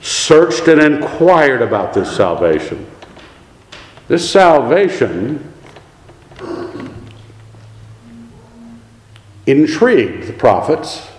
searched 0.00 0.66
and 0.66 0.80
inquired 0.80 1.62
about 1.62 1.94
this 1.94 2.14
salvation. 2.14 2.86
This 4.08 4.28
salvation 4.28 5.52
intrigued 9.46 10.26
the 10.26 10.32
prophets 10.32 11.11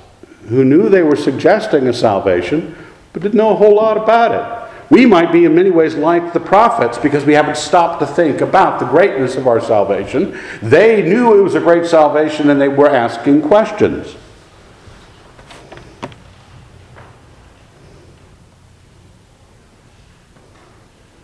who 0.49 0.65
knew 0.65 0.89
they 0.89 1.03
were 1.03 1.15
suggesting 1.15 1.87
a 1.87 1.93
salvation, 1.93 2.75
but 3.11 3.21
didn't 3.21 3.37
know 3.37 3.51
a 3.51 3.55
whole 3.55 3.75
lot 3.75 3.97
about 3.97 4.31
it. 4.31 4.63
We 4.89 5.05
might 5.05 5.31
be 5.31 5.45
in 5.45 5.55
many 5.55 5.71
ways 5.71 5.95
like 5.95 6.33
the 6.33 6.39
prophets 6.39 6.97
because 6.97 7.25
we 7.25 7.33
haven't 7.33 7.57
stopped 7.57 7.99
to 8.01 8.05
think 8.05 8.41
about 8.41 8.79
the 8.79 8.85
greatness 8.85 9.35
of 9.35 9.47
our 9.47 9.59
salvation. 9.59 10.39
They 10.61 11.01
knew 11.01 11.39
it 11.39 11.41
was 11.41 11.55
a 11.55 11.59
great 11.59 11.85
salvation 11.87 12.49
and 12.49 12.61
they 12.61 12.67
were 12.67 12.89
asking 12.89 13.41
questions. 13.41 14.15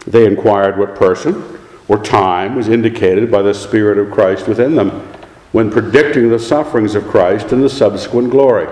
They 0.08 0.26
inquired 0.26 0.80
what 0.80 0.96
person 0.96 1.60
or 1.88 2.02
time 2.02 2.56
was 2.56 2.70
indicated 2.70 3.30
by 3.30 3.44
the 3.44 3.54
Spirit 3.54 4.00
of 4.00 4.12
Christ 4.12 4.48
within 4.48 4.76
them 4.76 4.90
when 5.52 5.70
predicting 5.70 6.30
the 6.30 6.40
sufferings 6.40 6.96
of 6.96 7.08
Christ 7.08 7.52
and 7.52 7.62
the 7.62 7.70
subsequent 7.70 8.32
glory. 8.32 8.68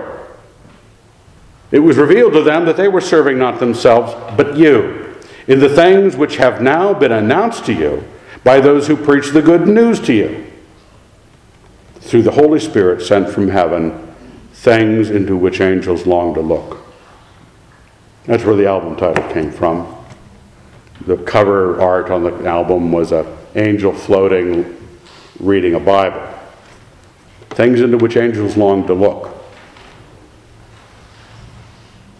It 1.70 1.80
was 1.80 1.96
revealed 1.96 2.32
to 2.32 2.42
them 2.42 2.64
that 2.64 2.76
they 2.76 2.88
were 2.88 3.00
serving 3.00 3.38
not 3.38 3.60
themselves, 3.60 4.14
but 4.36 4.56
you, 4.56 5.16
in 5.46 5.60
the 5.60 5.68
things 5.68 6.16
which 6.16 6.36
have 6.36 6.62
now 6.62 6.94
been 6.94 7.12
announced 7.12 7.66
to 7.66 7.74
you 7.74 8.04
by 8.42 8.60
those 8.60 8.86
who 8.86 8.96
preach 8.96 9.30
the 9.30 9.42
good 9.42 9.68
news 9.68 10.00
to 10.00 10.14
you. 10.14 10.46
Through 12.00 12.22
the 12.22 12.30
Holy 12.30 12.58
Spirit 12.58 13.02
sent 13.02 13.28
from 13.28 13.48
heaven, 13.48 14.14
things 14.52 15.10
into 15.10 15.36
which 15.36 15.60
angels 15.60 16.06
long 16.06 16.34
to 16.34 16.40
look. 16.40 16.78
That's 18.24 18.44
where 18.44 18.56
the 18.56 18.66
album 18.66 18.96
title 18.96 19.30
came 19.32 19.50
from. 19.50 19.94
The 21.06 21.16
cover 21.18 21.80
art 21.80 22.10
on 22.10 22.24
the 22.24 22.48
album 22.48 22.92
was 22.92 23.12
an 23.12 23.26
angel 23.54 23.92
floating, 23.92 24.76
reading 25.38 25.74
a 25.74 25.80
Bible. 25.80 26.26
Things 27.50 27.80
into 27.80 27.98
which 27.98 28.16
angels 28.16 28.56
long 28.56 28.86
to 28.86 28.94
look. 28.94 29.37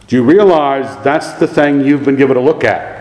Do 0.08 0.16
you 0.16 0.22
realize 0.22 1.02
that's 1.04 1.34
the 1.34 1.46
thing 1.46 1.82
you've 1.82 2.04
been 2.04 2.16
given 2.16 2.38
a 2.38 2.40
look 2.40 2.64
at? 2.64 2.98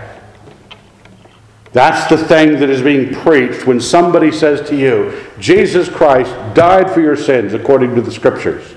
That's 1.72 2.10
the 2.10 2.18
thing 2.18 2.60
that 2.60 2.70
is 2.70 2.82
being 2.82 3.14
preached 3.14 3.66
when 3.66 3.80
somebody 3.80 4.32
says 4.32 4.68
to 4.70 4.76
you, 4.76 5.18
Jesus 5.40 5.88
Christ 5.90 6.32
died 6.54 6.92
for 6.92 7.02
your 7.02 7.16
sins 7.16 7.54
according 7.54 7.96
to 7.96 8.02
the 8.02 8.12
Scriptures, 8.12 8.76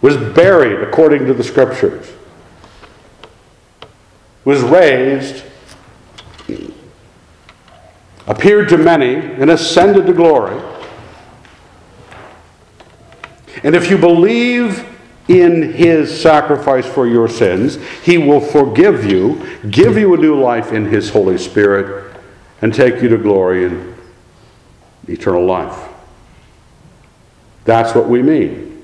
was 0.00 0.16
buried 0.34 0.80
according 0.86 1.26
to 1.26 1.34
the 1.34 1.42
Scriptures, 1.42 2.12
was 4.44 4.60
raised, 4.62 5.44
appeared 8.28 8.68
to 8.68 8.76
many, 8.76 9.16
and 9.16 9.50
ascended 9.50 10.06
to 10.06 10.12
glory. 10.12 10.60
And 13.64 13.74
if 13.74 13.90
you 13.90 13.98
believe 13.98 14.92
in 15.28 15.72
his 15.72 16.20
sacrifice 16.20 16.86
for 16.86 17.06
your 17.06 17.28
sins. 17.28 17.78
He 18.02 18.18
will 18.18 18.40
forgive 18.40 19.04
you, 19.04 19.44
give 19.70 19.96
you 19.96 20.14
a 20.14 20.16
new 20.16 20.40
life 20.40 20.72
in 20.72 20.86
his 20.86 21.10
Holy 21.10 21.38
Spirit, 21.38 22.16
and 22.62 22.72
take 22.72 23.02
you 23.02 23.08
to 23.08 23.18
glory 23.18 23.66
and 23.66 23.94
eternal 25.08 25.44
life. 25.44 25.88
That's 27.64 27.94
what 27.94 28.08
we 28.08 28.22
mean. 28.22 28.82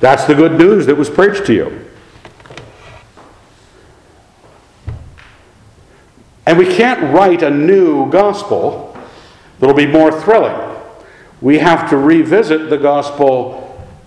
That's 0.00 0.24
the 0.24 0.34
good 0.34 0.58
news 0.58 0.86
that 0.86 0.96
was 0.96 1.10
preached 1.10 1.46
to 1.46 1.52
you. 1.52 1.90
And 6.46 6.58
we 6.58 6.66
can't 6.66 7.14
write 7.14 7.42
a 7.42 7.50
new 7.50 8.10
gospel 8.10 8.96
that'll 9.58 9.76
be 9.76 9.86
more 9.86 10.10
thrilling. 10.10 10.76
We 11.40 11.58
have 11.58 11.88
to 11.90 11.96
revisit 11.96 12.68
the 12.68 12.78
gospel 12.78 13.61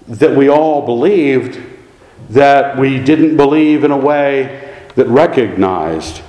that 0.07 0.35
we 0.35 0.49
all 0.49 0.85
believed 0.85 1.61
that 2.29 2.77
we 2.77 2.99
didn't 2.99 3.37
believe 3.37 3.83
in 3.83 3.91
a 3.91 3.97
way 3.97 4.85
that 4.95 5.07
recognized 5.07 6.21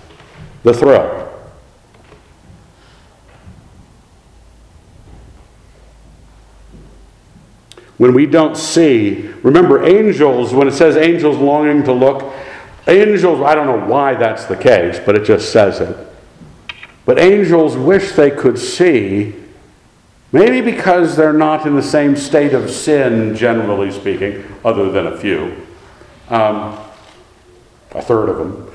the 0.62 0.72
thrill. 0.72 1.22
When 7.98 8.12
we 8.12 8.26
don't 8.26 8.56
see, 8.56 9.28
remember, 9.42 9.84
angels, 9.84 10.52
when 10.52 10.68
it 10.68 10.72
says 10.72 10.96
angels 10.96 11.38
longing 11.38 11.82
to 11.84 11.92
look, 11.92 12.34
angels, 12.86 13.40
I 13.40 13.54
don't 13.54 13.66
know 13.66 13.86
why 13.86 14.14
that's 14.14 14.44
the 14.44 14.56
case, 14.56 15.00
but 15.04 15.16
it 15.16 15.24
just 15.24 15.50
says 15.50 15.80
it. 15.80 15.96
But 17.06 17.18
angels 17.18 17.76
wish 17.76 18.12
they 18.12 18.30
could 18.30 18.58
see 18.58 19.34
Maybe 20.32 20.60
because 20.60 21.16
they're 21.16 21.32
not 21.32 21.66
in 21.66 21.76
the 21.76 21.82
same 21.82 22.16
state 22.16 22.52
of 22.52 22.70
sin, 22.70 23.36
generally 23.36 23.90
speaking, 23.90 24.44
other 24.64 24.90
than 24.90 25.06
a 25.06 25.16
few. 25.16 25.66
Um, 26.28 26.78
a 27.92 28.02
third 28.02 28.28
of 28.28 28.38
them. 28.38 28.70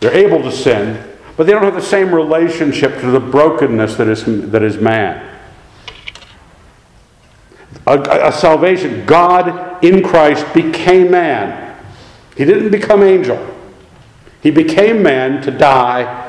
They're 0.00 0.14
able 0.14 0.42
to 0.42 0.52
sin, 0.52 1.16
but 1.36 1.46
they 1.46 1.52
don't 1.52 1.64
have 1.64 1.74
the 1.74 1.82
same 1.82 2.14
relationship 2.14 3.00
to 3.00 3.10
the 3.10 3.20
brokenness 3.20 3.96
that 3.96 4.06
is, 4.06 4.24
that 4.50 4.62
is 4.62 4.78
man. 4.78 5.30
A, 7.86 8.28
a, 8.28 8.32
salvation, 8.32 9.04
God 9.04 9.84
in 9.84 10.02
Christ 10.02 10.46
became 10.54 11.10
man. 11.10 11.76
He 12.36 12.44
didn't 12.44 12.70
become 12.70 13.02
angel. 13.02 13.38
He 14.42 14.50
became 14.50 15.02
man 15.02 15.42
to 15.42 15.50
die 15.50 16.20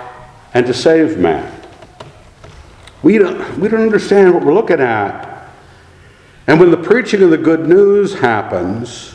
and 0.53 0.65
to 0.65 0.73
save 0.73 1.17
man. 1.17 1.54
We 3.05 3.19
don't, 3.19 3.59
we 3.59 3.67
don't 3.67 3.83
understand 3.83 4.33
what 4.33 4.43
we're 4.43 4.55
looking 4.55 4.79
at. 4.79 5.47
And 6.47 6.59
when 6.59 6.71
the 6.71 6.77
preaching 6.77 7.21
of 7.21 7.29
the 7.29 7.37
good 7.37 7.67
news 7.69 8.15
happens, 8.15 9.13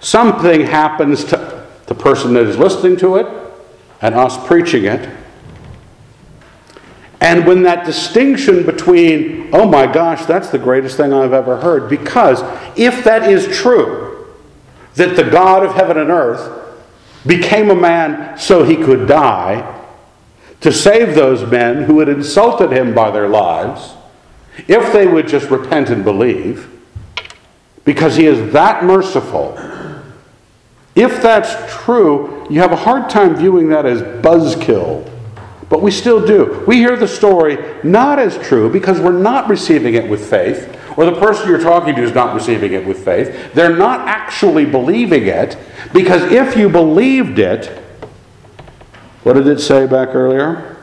something 0.00 0.62
happens 0.62 1.22
to 1.26 1.68
the 1.86 1.94
person 1.94 2.34
that 2.34 2.46
is 2.46 2.58
listening 2.58 2.96
to 2.96 3.14
it 3.14 3.28
and 4.02 4.16
us 4.16 4.44
preaching 4.48 4.86
it. 4.86 5.08
And 7.20 7.46
when 7.46 7.62
that 7.62 7.86
distinction 7.86 8.66
between, 8.66 9.50
oh 9.52 9.68
my 9.68 9.86
gosh, 9.86 10.24
that's 10.26 10.48
the 10.48 10.58
greatest 10.58 10.96
thing 10.96 11.12
I've 11.12 11.32
ever 11.32 11.58
heard, 11.58 11.88
because 11.88 12.42
if 12.76 13.04
that 13.04 13.30
is 13.30 13.56
true, 13.56 14.34
that 14.96 15.14
the 15.14 15.22
God 15.22 15.64
of 15.64 15.76
heaven 15.76 15.96
and 15.96 16.10
earth 16.10 16.74
became 17.24 17.70
a 17.70 17.76
man 17.76 18.36
so 18.36 18.64
he 18.64 18.74
could 18.74 19.06
die, 19.06 19.83
to 20.64 20.72
save 20.72 21.14
those 21.14 21.44
men 21.50 21.82
who 21.82 21.98
had 21.98 22.08
insulted 22.08 22.72
him 22.72 22.94
by 22.94 23.10
their 23.10 23.28
lives, 23.28 23.92
if 24.66 24.94
they 24.94 25.06
would 25.06 25.28
just 25.28 25.50
repent 25.50 25.90
and 25.90 26.02
believe, 26.02 26.70
because 27.84 28.16
he 28.16 28.24
is 28.24 28.50
that 28.54 28.82
merciful. 28.82 29.58
If 30.94 31.20
that's 31.20 31.54
true, 31.70 32.46
you 32.48 32.62
have 32.62 32.72
a 32.72 32.76
hard 32.76 33.10
time 33.10 33.36
viewing 33.36 33.68
that 33.68 33.84
as 33.84 34.00
buzzkill. 34.00 35.06
But 35.68 35.82
we 35.82 35.90
still 35.90 36.26
do. 36.26 36.64
We 36.66 36.76
hear 36.76 36.96
the 36.96 37.08
story 37.08 37.58
not 37.84 38.18
as 38.18 38.38
true 38.38 38.70
because 38.70 38.98
we're 39.00 39.12
not 39.12 39.50
receiving 39.50 39.92
it 39.92 40.08
with 40.08 40.30
faith, 40.30 40.80
or 40.96 41.04
the 41.04 41.20
person 41.20 41.46
you're 41.46 41.60
talking 41.60 41.94
to 41.94 42.02
is 42.02 42.14
not 42.14 42.34
receiving 42.34 42.72
it 42.72 42.86
with 42.86 43.04
faith. 43.04 43.52
They're 43.52 43.76
not 43.76 44.08
actually 44.08 44.64
believing 44.64 45.26
it 45.26 45.58
because 45.92 46.22
if 46.32 46.56
you 46.56 46.70
believed 46.70 47.38
it, 47.38 47.83
what 49.24 49.32
did 49.32 49.46
it 49.46 49.58
say 49.58 49.86
back 49.86 50.14
earlier? 50.14 50.76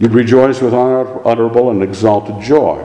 You'd 0.00 0.12
rejoice 0.12 0.60
with 0.60 0.72
unutterable 0.72 1.70
and 1.70 1.82
exalted 1.82 2.42
joy. 2.42 2.84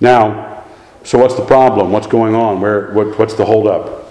Now, 0.00 0.64
so 1.04 1.18
what's 1.18 1.34
the 1.34 1.44
problem? 1.44 1.90
What's 1.90 2.06
going 2.06 2.34
on? 2.34 2.60
Where, 2.60 2.92
what, 2.92 3.18
what's 3.18 3.34
the 3.34 3.44
holdup? 3.44 4.10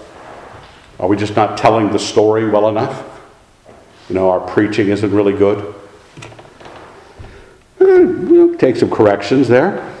Are 0.98 1.06
we 1.06 1.16
just 1.16 1.36
not 1.36 1.56
telling 1.56 1.92
the 1.92 1.98
story 1.98 2.48
well 2.48 2.68
enough? 2.68 3.20
You 4.08 4.16
know, 4.16 4.30
our 4.30 4.40
preaching 4.40 4.88
isn't 4.88 5.10
really 5.12 5.34
good. 5.34 5.74
Eh, 7.80 8.04
we'll 8.04 8.56
take 8.56 8.76
some 8.76 8.90
corrections 8.90 9.46
there. 9.48 9.97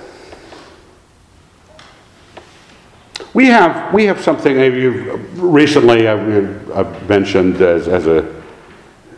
We 3.34 3.46
have, 3.46 3.92
we 3.92 4.04
have 4.04 4.22
something 4.22 4.58
uh, 4.58 4.64
you've, 4.64 5.08
uh, 5.08 5.42
recently 5.42 6.08
uh, 6.08 6.16
I've, 6.16 6.72
I've 6.72 7.08
mentioned 7.08 7.60
as, 7.60 7.86
as 7.86 8.06
a, 8.06 8.42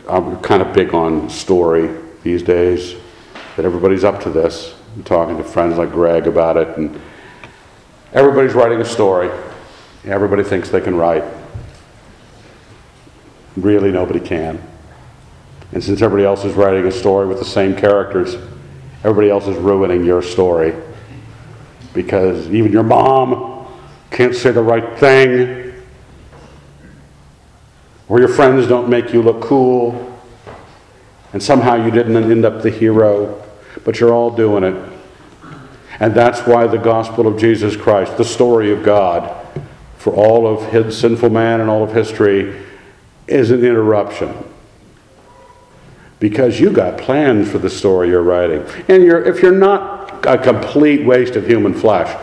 I'm 0.09 0.39
kind 0.41 0.61
of 0.61 0.73
big 0.73 0.93
on 0.93 1.29
story 1.29 1.97
these 2.21 2.43
days, 2.43 2.95
that 3.55 3.65
everybody's 3.65 4.03
up 4.03 4.21
to 4.23 4.29
this. 4.29 4.75
I'm 4.95 5.03
talking 5.03 5.37
to 5.37 5.43
friends 5.45 5.77
like 5.77 5.91
Greg 5.91 6.27
about 6.27 6.57
it, 6.57 6.77
and 6.77 6.99
everybody's 8.11 8.53
writing 8.53 8.81
a 8.81 8.85
story. 8.85 9.31
Everybody 10.03 10.43
thinks 10.43 10.69
they 10.69 10.81
can 10.81 10.95
write. 10.95 11.23
Really, 13.55 13.91
nobody 13.91 14.19
can. 14.19 14.61
And 15.71 15.81
since 15.81 16.01
everybody 16.01 16.25
else 16.25 16.43
is 16.43 16.53
writing 16.53 16.85
a 16.85 16.91
story 16.91 17.27
with 17.27 17.39
the 17.39 17.45
same 17.45 17.77
characters, 17.77 18.35
everybody 19.05 19.29
else 19.29 19.47
is 19.47 19.55
ruining 19.55 20.03
your 20.03 20.21
story. 20.21 20.75
Because 21.93 22.49
even 22.49 22.73
your 22.73 22.83
mom 22.83 23.40
can't 24.11 24.35
say 24.35 24.51
the 24.51 24.61
right 24.61 24.99
thing, 24.99 25.73
or 28.09 28.19
your 28.19 28.27
friends 28.27 28.67
don't 28.67 28.89
make 28.89 29.13
you 29.13 29.21
look 29.21 29.41
cool, 29.41 30.19
and 31.33 31.41
somehow 31.41 31.75
you 31.75 31.89
didn't 31.91 32.17
end 32.17 32.43
up 32.43 32.61
the 32.61 32.69
hero, 32.69 33.41
but 33.85 33.99
you're 33.99 34.13
all 34.13 34.29
doing 34.29 34.63
it. 34.65 34.91
And 36.01 36.13
that's 36.13 36.41
why 36.41 36.67
the 36.67 36.77
gospel 36.77 37.25
of 37.25 37.39
Jesus 37.39 37.75
Christ, 37.77 38.17
the 38.17 38.25
story 38.25 38.71
of 38.71 38.83
God, 38.83 39.33
for 39.97 40.13
all 40.13 40.45
of 40.45 40.71
his 40.71 40.97
sinful 40.97 41.29
man 41.29 41.61
and 41.61 41.69
all 41.69 41.83
of 41.83 41.93
history, 41.93 42.59
is 43.27 43.51
an 43.51 43.63
interruption. 43.63 44.35
Because 46.19 46.59
you 46.59 46.71
got 46.71 46.97
plans 46.97 47.49
for 47.49 47.59
the 47.59 47.69
story 47.69 48.09
you're 48.09 48.23
writing. 48.23 48.65
And 48.89 49.03
you're, 49.03 49.23
if 49.23 49.41
you're 49.41 49.51
not 49.53 50.25
a 50.25 50.37
complete 50.37 51.05
waste 51.05 51.35
of 51.35 51.47
human 51.47 51.73
flesh, 51.73 52.15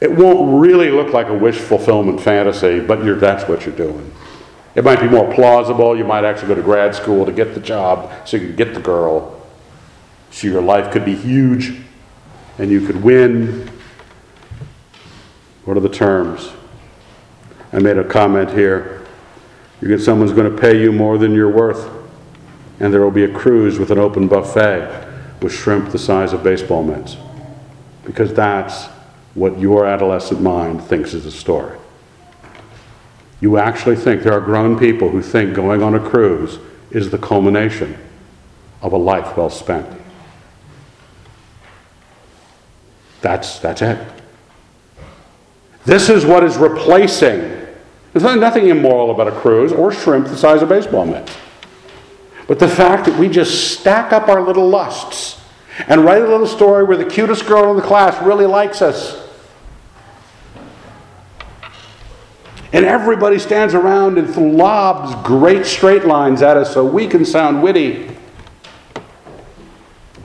it 0.00 0.10
won't 0.10 0.60
really 0.60 0.90
look 0.90 1.12
like 1.12 1.28
a 1.28 1.34
wish 1.34 1.58
fulfillment 1.58 2.20
fantasy, 2.20 2.80
but 2.80 3.04
that's 3.20 3.48
what 3.48 3.66
you're 3.66 3.76
doing. 3.76 4.12
It 4.74 4.84
might 4.84 5.00
be 5.00 5.08
more 5.08 5.32
plausible. 5.34 5.96
You 5.96 6.04
might 6.04 6.24
actually 6.24 6.48
go 6.48 6.54
to 6.54 6.62
grad 6.62 6.94
school 6.94 7.26
to 7.26 7.32
get 7.32 7.54
the 7.54 7.60
job 7.60 8.10
so 8.26 8.36
you 8.36 8.46
can 8.46 8.56
get 8.56 8.72
the 8.72 8.80
girl. 8.80 9.46
So 10.30 10.46
your 10.46 10.62
life 10.62 10.92
could 10.92 11.04
be 11.04 11.14
huge 11.14 11.80
and 12.58 12.70
you 12.70 12.86
could 12.86 13.02
win. 13.02 13.68
What 15.64 15.76
are 15.76 15.80
the 15.80 15.88
terms? 15.88 16.50
I 17.72 17.78
made 17.78 17.98
a 17.98 18.04
comment 18.04 18.50
here. 18.50 19.06
You 19.80 19.88
get 19.88 20.00
someone's 20.00 20.32
going 20.32 20.54
to 20.54 20.60
pay 20.60 20.80
you 20.80 20.92
more 20.92 21.18
than 21.18 21.32
you're 21.32 21.50
worth, 21.50 21.88
and 22.80 22.92
there 22.92 23.00
will 23.00 23.10
be 23.10 23.24
a 23.24 23.32
cruise 23.32 23.78
with 23.78 23.90
an 23.90 23.98
open 23.98 24.28
buffet 24.28 25.06
with 25.40 25.52
shrimp 25.52 25.90
the 25.90 25.98
size 25.98 26.32
of 26.32 26.42
baseball 26.42 26.82
mitts. 26.82 27.16
Because 28.04 28.34
that's 28.34 28.88
what 29.34 29.58
your 29.58 29.86
adolescent 29.86 30.40
mind 30.40 30.82
thinks 30.82 31.14
is 31.14 31.26
a 31.26 31.30
story. 31.30 31.78
You 33.40 33.56
actually 33.58 33.96
think 33.96 34.22
there 34.22 34.32
are 34.32 34.40
grown 34.40 34.78
people 34.78 35.08
who 35.08 35.22
think 35.22 35.54
going 35.54 35.82
on 35.82 35.94
a 35.94 36.00
cruise 36.00 36.58
is 36.90 37.10
the 37.10 37.18
culmination 37.18 37.96
of 38.82 38.92
a 38.92 38.96
life 38.96 39.36
well 39.36 39.50
spent. 39.50 39.86
That's, 43.22 43.58
that's 43.58 43.82
it. 43.82 43.98
This 45.84 46.08
is 46.08 46.24
what 46.24 46.44
is 46.44 46.56
replacing. 46.56 47.40
There's 48.12 48.24
nothing 48.36 48.68
immoral 48.68 49.10
about 49.10 49.28
a 49.28 49.32
cruise 49.32 49.72
or 49.72 49.92
shrimp 49.92 50.26
the 50.26 50.36
size 50.36 50.62
of 50.62 50.70
a 50.70 50.74
baseball 50.74 51.06
mitts. 51.06 51.34
But 52.46 52.58
the 52.58 52.68
fact 52.68 53.06
that 53.06 53.18
we 53.18 53.28
just 53.28 53.78
stack 53.78 54.12
up 54.12 54.28
our 54.28 54.42
little 54.42 54.68
lusts 54.68 55.40
and 55.86 56.04
write 56.04 56.22
a 56.22 56.26
little 56.26 56.46
story 56.46 56.84
where 56.84 56.96
the 56.96 57.04
cutest 57.04 57.46
girl 57.46 57.70
in 57.70 57.76
the 57.76 57.82
class 57.82 58.20
really 58.22 58.46
likes 58.46 58.82
us. 58.82 59.19
And 62.72 62.84
everybody 62.84 63.38
stands 63.38 63.74
around 63.74 64.16
and 64.18 64.56
lobs 64.56 65.14
great 65.26 65.66
straight 65.66 66.04
lines 66.04 66.40
at 66.40 66.56
us 66.56 66.72
so 66.72 66.84
we 66.84 67.08
can 67.08 67.24
sound 67.24 67.62
witty. 67.62 68.16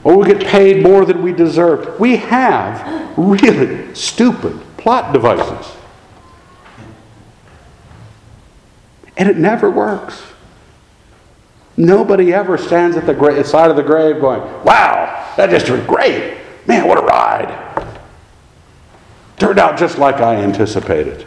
Or 0.03 0.17
we 0.17 0.27
get 0.27 0.45
paid 0.45 0.83
more 0.83 1.05
than 1.05 1.23
we 1.23 1.33
deserve. 1.33 1.99
We 1.99 2.17
have 2.17 3.17
really 3.17 3.93
stupid 3.95 4.61
plot 4.77 5.11
devices. 5.11 5.73
And 9.17 9.27
it 9.27 9.37
never 9.37 9.69
works. 9.71 10.21
Nobody 11.77 12.31
ever 12.31 12.57
stands 12.57 12.95
at 12.95 13.07
the 13.07 13.13
gra- 13.13 13.43
side 13.43 13.71
of 13.71 13.75
the 13.75 13.83
grave 13.83 14.21
going, 14.21 14.41
Wow, 14.63 15.33
that 15.37 15.49
just 15.49 15.69
was 15.69 15.81
great. 15.81 16.37
Man, 16.67 16.87
what 16.87 16.99
a 16.99 17.01
ride. 17.01 17.87
Turned 19.37 19.57
out 19.57 19.77
just 19.77 19.97
like 19.97 20.17
I 20.17 20.35
anticipated. 20.35 21.25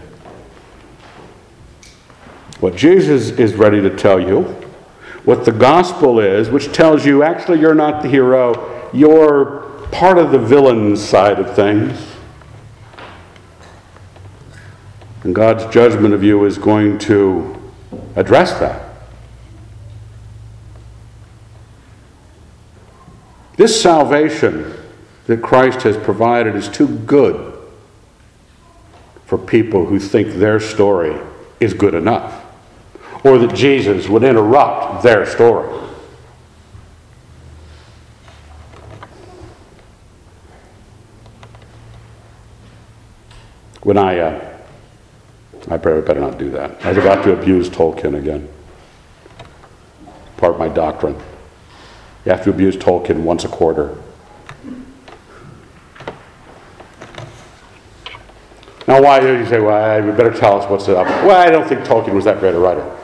What 2.60 2.74
Jesus 2.76 3.30
is 3.30 3.54
ready 3.54 3.80
to 3.80 3.94
tell 3.96 4.20
you, 4.20 4.42
what 5.24 5.44
the 5.44 5.52
gospel 5.52 6.20
is, 6.20 6.50
which 6.50 6.72
tells 6.72 7.04
you 7.04 7.22
actually 7.22 7.60
you're 7.60 7.74
not 7.74 8.02
the 8.02 8.08
hero, 8.08 8.90
you're 8.92 9.86
part 9.92 10.18
of 10.18 10.32
the 10.32 10.38
villain 10.38 10.96
side 10.96 11.38
of 11.38 11.54
things. 11.54 11.98
And 15.22 15.34
God's 15.34 15.66
judgment 15.72 16.14
of 16.14 16.22
you 16.22 16.44
is 16.44 16.58
going 16.58 16.98
to 17.00 17.60
address 18.16 18.58
that. 18.60 18.88
This 23.56 23.80
salvation 23.80 24.72
that 25.26 25.42
Christ 25.42 25.82
has 25.82 25.96
provided 25.96 26.54
is 26.54 26.68
too 26.68 26.88
good 27.00 27.58
for 29.26 29.36
people 29.36 29.86
who 29.86 29.98
think 29.98 30.34
their 30.34 30.60
story 30.60 31.14
is 31.60 31.74
good 31.74 31.94
enough, 31.94 32.37
or 33.24 33.38
that 33.38 33.54
Jesus 33.54 34.08
would 34.08 34.22
interrupt 34.22 35.02
their 35.02 35.26
story. 35.26 35.74
When 43.82 43.96
I, 43.96 44.18
uh, 44.18 44.58
I 45.70 45.78
probably 45.78 46.02
better 46.02 46.20
not 46.20 46.38
do 46.38 46.50
that. 46.50 46.84
I 46.84 46.90
was 46.90 46.98
about 46.98 47.24
to 47.24 47.32
abuse 47.32 47.70
Tolkien 47.70 48.18
again. 48.18 48.48
Part 50.36 50.54
of 50.54 50.58
my 50.58 50.68
doctrine. 50.68 51.14
You 52.24 52.32
have 52.32 52.44
to 52.44 52.50
abuse 52.50 52.76
Tolkien 52.76 53.22
once 53.22 53.44
a 53.44 53.48
quarter. 53.48 53.96
Now, 58.86 59.02
why 59.02 59.20
do 59.20 59.38
you 59.38 59.46
say, 59.46 59.60
well, 59.60 60.04
you 60.04 60.12
better 60.12 60.32
tell 60.32 60.60
us 60.60 60.70
what's 60.70 60.88
up? 60.88 61.06
Well, 61.24 61.36
I 61.36 61.50
don't 61.50 61.68
think 61.68 61.80
Tolkien 61.82 62.14
was 62.14 62.24
that 62.24 62.40
great 62.40 62.54
a 62.54 62.58
writer. 62.58 62.97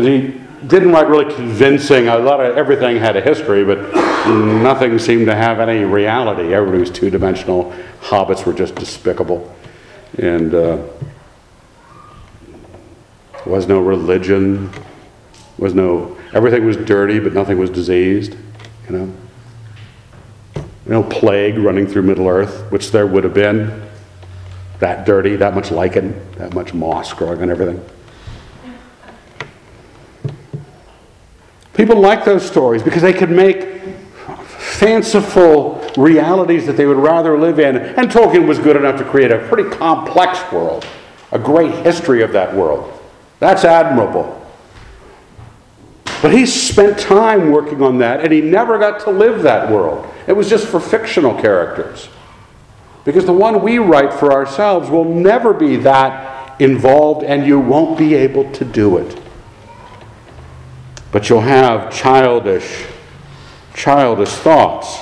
Because 0.00 0.22
he 0.22 0.66
didn't 0.66 0.92
write 0.92 1.08
really 1.08 1.32
convincing, 1.34 2.08
a 2.08 2.18
lot 2.18 2.40
of 2.40 2.56
everything 2.56 2.96
had 2.96 3.16
a 3.16 3.20
history, 3.20 3.64
but 3.64 3.78
nothing 4.26 4.98
seemed 4.98 5.26
to 5.26 5.34
have 5.34 5.60
any 5.60 5.84
reality. 5.84 6.54
Everybody 6.54 6.78
was 6.78 6.90
two 6.90 7.10
dimensional. 7.10 7.74
Hobbits 8.00 8.46
were 8.46 8.54
just 8.54 8.74
despicable. 8.76 9.54
And 10.18 10.54
uh, 10.54 10.82
was 13.44 13.66
no 13.66 13.80
religion, 13.80 14.70
was 15.58 15.74
no 15.74 16.16
Everything 16.32 16.64
was 16.64 16.76
dirty, 16.76 17.18
but 17.18 17.32
nothing 17.32 17.58
was 17.58 17.70
diseased, 17.70 18.36
you 18.88 18.96
know. 18.96 19.12
No 20.86 21.02
plague 21.02 21.58
running 21.58 21.88
through 21.88 22.02
Middle 22.02 22.28
Earth, 22.28 22.70
which 22.70 22.92
there 22.92 23.06
would 23.06 23.24
have 23.24 23.34
been. 23.34 23.82
That 24.78 25.04
dirty, 25.04 25.34
that 25.36 25.54
much 25.54 25.72
lichen, 25.72 26.14
that 26.36 26.54
much 26.54 26.72
moss 26.72 27.12
growing 27.12 27.42
on 27.42 27.50
everything. 27.50 27.84
People 31.80 31.98
like 31.98 32.26
those 32.26 32.46
stories 32.46 32.82
because 32.82 33.00
they 33.00 33.14
could 33.14 33.30
make 33.30 33.80
fanciful 34.44 35.82
realities 35.96 36.66
that 36.66 36.76
they 36.76 36.84
would 36.84 36.98
rather 36.98 37.38
live 37.38 37.58
in. 37.58 37.74
And 37.78 38.10
Tolkien 38.10 38.46
was 38.46 38.58
good 38.58 38.76
enough 38.76 38.98
to 38.98 39.04
create 39.06 39.32
a 39.32 39.38
pretty 39.48 39.66
complex 39.70 40.40
world, 40.52 40.86
a 41.32 41.38
great 41.38 41.74
history 41.76 42.22
of 42.22 42.32
that 42.32 42.54
world. 42.54 42.92
That's 43.38 43.64
admirable. 43.64 44.46
But 46.20 46.34
he 46.34 46.44
spent 46.44 46.98
time 46.98 47.50
working 47.50 47.80
on 47.80 47.96
that, 48.00 48.20
and 48.20 48.30
he 48.30 48.42
never 48.42 48.78
got 48.78 49.00
to 49.04 49.10
live 49.10 49.40
that 49.44 49.70
world. 49.70 50.06
It 50.26 50.34
was 50.34 50.50
just 50.50 50.66
for 50.66 50.80
fictional 50.80 51.40
characters. 51.40 52.10
Because 53.06 53.24
the 53.24 53.32
one 53.32 53.62
we 53.62 53.78
write 53.78 54.12
for 54.12 54.34
ourselves 54.34 54.90
will 54.90 55.06
never 55.06 55.54
be 55.54 55.76
that 55.76 56.60
involved, 56.60 57.24
and 57.24 57.46
you 57.46 57.58
won't 57.58 57.96
be 57.96 58.14
able 58.16 58.52
to 58.52 58.66
do 58.66 58.98
it. 58.98 59.18
But 61.12 61.28
you'll 61.28 61.40
have 61.40 61.92
childish, 61.92 62.86
childish 63.74 64.30
thoughts. 64.30 65.00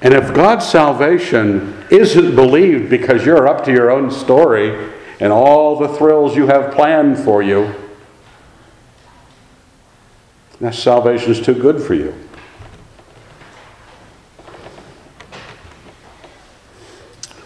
And 0.00 0.14
if 0.14 0.34
God's 0.34 0.66
salvation 0.66 1.84
isn't 1.90 2.34
believed 2.34 2.90
because 2.90 3.24
you're 3.24 3.46
up 3.48 3.64
to 3.64 3.72
your 3.72 3.90
own 3.90 4.10
story 4.10 4.92
and 5.20 5.32
all 5.32 5.78
the 5.78 5.88
thrills 5.88 6.36
you 6.36 6.46
have 6.46 6.74
planned 6.74 7.18
for 7.18 7.42
you, 7.42 7.74
that 10.60 10.74
salvation 10.74 11.30
is 11.32 11.40
too 11.40 11.54
good 11.54 11.80
for 11.82 11.94
you. 11.94 12.14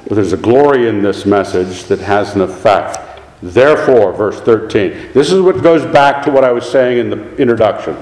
Well, 0.07 0.17
there's 0.17 0.33
a 0.33 0.39
glory 0.39 0.89
in 0.89 1.03
this 1.03 1.27
message 1.27 1.85
that 1.85 1.99
has 1.99 2.35
an 2.35 2.41
effect. 2.41 3.06
Therefore, 3.43 4.13
verse 4.13 4.41
13, 4.41 5.13
this 5.13 5.31
is 5.31 5.41
what 5.41 5.63
goes 5.63 5.85
back 5.93 6.25
to 6.25 6.31
what 6.31 6.45
I 6.45 6.53
was 6.53 6.69
saying 6.69 6.99
in 6.99 7.11
the 7.11 7.37
introduction 7.37 7.97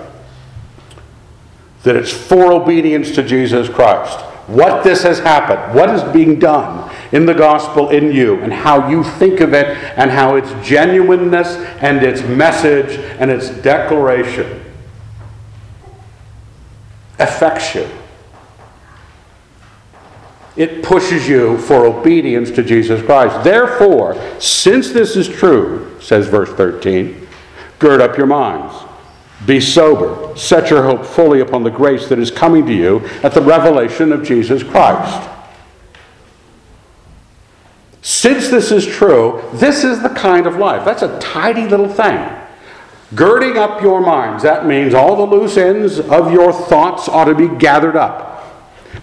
that 1.85 1.97
it's 1.97 2.13
for 2.13 2.53
obedience 2.53 3.11
to 3.13 3.23
Jesus 3.23 3.69
Christ. 3.69 4.19
What 4.47 4.85
this 4.85 5.03
has 5.05 5.21
happened, 5.21 5.75
what 5.75 5.89
is 5.91 6.03
being 6.13 6.39
done 6.39 6.95
in 7.13 7.25
the 7.25 7.35
gospel 7.35 7.91
in 7.91 8.13
you, 8.13 8.41
and 8.41 8.53
how 8.53 8.89
you 8.89 9.05
think 9.05 9.41
of 9.41 9.55
it, 9.55 9.67
and 9.97 10.11
how 10.11 10.37
its 10.37 10.51
genuineness 10.67 11.57
and 11.81 12.03
its 12.03 12.23
message 12.23 12.99
and 13.19 13.31
its 13.31 13.51
declaration 13.51 14.63
affects 17.19 17.75
you. 17.75 17.89
It 20.57 20.83
pushes 20.83 21.29
you 21.29 21.59
for 21.59 21.87
obedience 21.87 22.51
to 22.53 22.63
Jesus 22.63 23.03
Christ. 23.03 23.43
Therefore, 23.43 24.15
since 24.41 24.93
this 24.93 25.17
is 25.17 25.29
true, 25.29 25.97
says 26.01 26.29
verse 26.29 26.51
13, 26.51 27.27
gird 27.79 28.01
up 28.01 28.17
your 28.17 28.27
minds. 28.27 28.75
Be 29.47 29.61
sober. 29.61 30.37
Set 30.37 30.71
your 30.71 30.85
hope 30.85 31.05
fully 31.05 31.41
upon 31.41 31.65
the 31.65 31.71
grace 31.71 32.09
that 32.09 32.19
is 32.19 32.31
coming 32.31 32.65
to 32.67 32.73
you 32.73 33.01
at 33.23 33.35
the 33.35 33.43
revelation 33.43 34.13
of 34.13 34.25
Jesus 34.25 34.63
Christ. 34.63 35.31
Since 38.01 38.49
this 38.49 38.71
is 38.71 38.87
true, 38.87 39.43
this 39.55 39.83
is 39.83 40.03
the 40.03 40.11
kind 40.11 40.47
of 40.47 40.57
life. 40.57 40.85
That's 40.85 41.03
a 41.03 41.19
tidy 41.19 41.67
little 41.67 41.89
thing. 41.89 42.31
Girding 43.15 43.59
up 43.59 43.83
your 43.83 44.01
minds, 44.01 44.43
that 44.43 44.67
means 44.67 44.95
all 44.95 45.17
the 45.17 45.37
loose 45.37 45.57
ends 45.57 45.99
of 45.99 46.33
your 46.33 46.53
thoughts 46.53 47.09
ought 47.09 47.25
to 47.25 47.35
be 47.35 47.49
gathered 47.49 47.97
up. 47.97 48.34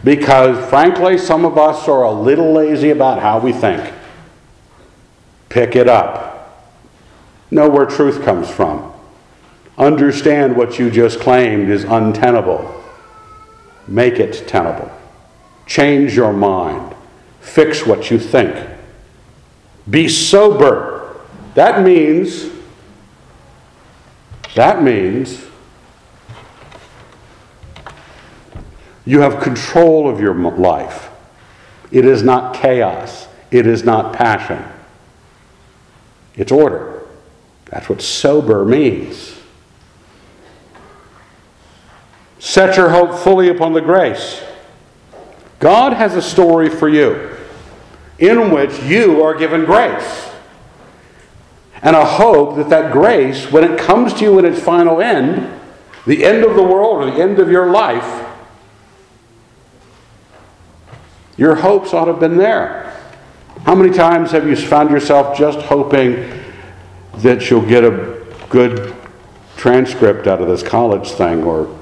Because, 0.04 0.68
frankly, 0.70 1.18
some 1.18 1.46
of 1.46 1.58
us 1.58 1.88
are 1.88 2.04
a 2.04 2.12
little 2.12 2.54
lazy 2.54 2.90
about 2.90 3.20
how 3.20 3.40
we 3.40 3.52
think. 3.52 3.94
Pick 5.50 5.76
it 5.76 5.88
up. 5.88 6.68
Know 7.52 7.70
where 7.70 7.86
truth 7.86 8.24
comes 8.24 8.50
from. 8.50 8.92
Understand 9.78 10.56
what 10.56 10.80
you 10.80 10.90
just 10.90 11.20
claimed 11.20 11.70
is 11.70 11.84
untenable. 11.84 12.84
Make 13.88 14.20
it 14.20 14.48
tenable. 14.48 14.92
Change 15.66 16.16
your 16.16 16.34
mind. 16.34 16.96
Fix 17.42 17.86
what 17.86 18.10
you 18.10 18.18
think. 18.18 18.56
Be 19.90 20.08
sober. 20.08 21.22
That 21.56 21.84
means, 21.84 22.50
that 24.56 24.82
means 24.82 25.44
You 29.06 29.22
have 29.22 29.42
control 29.42 30.10
of 30.10 30.20
your 30.20 30.34
life. 30.34 31.10
It 31.92 32.06
is 32.06 32.24
not 32.24 32.56
chaos. 32.56 33.28
It 33.50 33.68
is 33.68 33.84
not 33.84 34.14
passion. 34.14 34.64
It's 36.36 36.52
order. 36.52 37.04
That's 37.66 37.90
what 37.90 38.02
sober 38.02 38.64
means. 38.66 39.36
Set 42.40 42.78
your 42.78 42.90
hope 42.90 43.20
fully 43.20 43.50
upon 43.50 43.74
the 43.74 43.82
grace. 43.82 44.42
God 45.60 45.94
has 45.94 46.16
a 46.16 46.22
story 46.22 46.70
for 46.70 46.90
you 46.90 47.38
in 48.18 48.52
which 48.52 48.82
you 48.84 49.24
are 49.24 49.36
given 49.36 49.66
grace. 49.66 50.30
And 51.84 51.96
a 51.96 52.06
hope 52.06 52.56
that 52.58 52.70
that 52.70 52.92
grace, 52.92 53.52
when 53.52 53.64
it 53.64 53.80
comes 53.80 54.14
to 54.16 54.24
you 54.24 54.40
in 54.40 54.46
its 54.46 54.62
final 54.62 55.02
end, 55.02 55.60
the 56.06 56.24
end 56.24 56.44
of 56.44 56.56
the 56.56 56.64
world 56.64 57.04
or 57.04 57.12
the 57.12 57.22
end 57.22 57.40
of 57.40 57.50
your 57.50 57.70
life, 57.70 58.31
Your 61.38 61.56
hopes 61.56 61.94
ought 61.94 62.06
to 62.06 62.12
have 62.12 62.20
been 62.20 62.38
there. 62.38 62.96
How 63.66 63.76
many 63.76 63.94
times 63.94 64.32
have 64.32 64.48
you 64.48 64.56
found 64.56 64.90
yourself 64.90 65.38
just 65.38 65.60
hoping 65.60 66.30
that 67.18 67.50
you'll 67.50 67.66
get 67.66 67.84
a 67.84 68.26
good 68.50 68.96
transcript 69.56 70.28
out 70.28 70.42
of 70.42 70.48
this 70.48 70.64
college 70.64 71.12
thing 71.12 71.44
or 71.44 71.80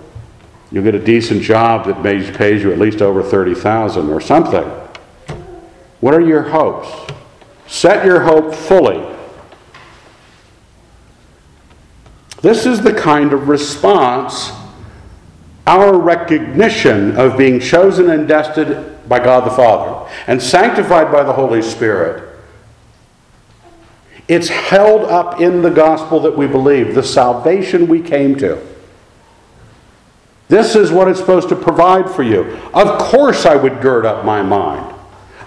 you'll 0.72 0.84
get 0.84 0.96
a 0.96 1.04
decent 1.04 1.42
job 1.42 1.86
that 1.86 2.04
pays 2.04 2.62
you 2.62 2.72
at 2.72 2.80
least 2.80 3.02
over 3.02 3.24
30,000 3.24 4.10
or 4.10 4.20
something? 4.20 4.66
What 6.00 6.14
are 6.14 6.22
your 6.22 6.44
hopes? 6.44 7.14
Set 7.68 8.06
your 8.06 8.22
hope 8.22 8.54
fully. 8.54 9.06
This 12.42 12.66
is 12.66 12.82
the 12.82 12.94
kind 12.94 13.34
of 13.34 13.50
response 13.50 14.52
our 15.68 15.98
recognition 15.98 17.16
of 17.16 17.38
being 17.38 17.60
chosen 17.60 18.10
and 18.10 18.28
destined 18.28 18.99
by 19.10 19.20
God 19.20 19.46
the 19.46 19.56
Father 19.56 20.10
and 20.28 20.42
sanctified 20.42 21.12
by 21.12 21.24
the 21.24 21.34
Holy 21.34 21.62
Spirit. 21.62 22.30
It's 24.28 24.48
held 24.48 25.02
up 25.10 25.42
in 25.42 25.64
the 25.64 25.72
gospel 25.72 26.20
that 26.22 26.38
we 26.38 26.46
believe, 26.46 26.94
the 26.94 27.04
salvation 27.04 27.88
we 27.88 28.00
came 28.00 28.36
to. 28.38 28.64
This 30.48 30.76
is 30.76 30.92
what 30.92 31.08
it's 31.08 31.20
supposed 31.20 31.50
to 31.50 31.56
provide 31.56 32.10
for 32.10 32.24
you. 32.24 32.44
Of 32.74 33.00
course, 33.00 33.46
I 33.46 33.56
would 33.56 33.82
gird 33.82 34.06
up 34.06 34.24
my 34.24 34.44
mind. 34.44 34.96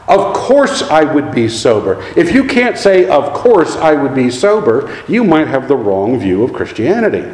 Of 0.09 0.35
course, 0.35 0.83
I 0.83 1.05
would 1.05 1.33
be 1.33 1.49
sober. 1.49 2.03
If 2.17 2.33
you 2.33 2.45
can't 2.45 2.77
say, 2.77 3.09
Of 3.09 3.33
course, 3.33 3.77
I 3.77 3.93
would 3.95 4.15
be 4.15 4.31
sober, 4.31 4.97
you 5.09 5.23
might 5.23 5.47
have 5.47 5.69
the 5.69 5.77
wrong 5.77 6.19
view 6.19 6.43
of 6.43 6.53
Christianity. 6.53 7.33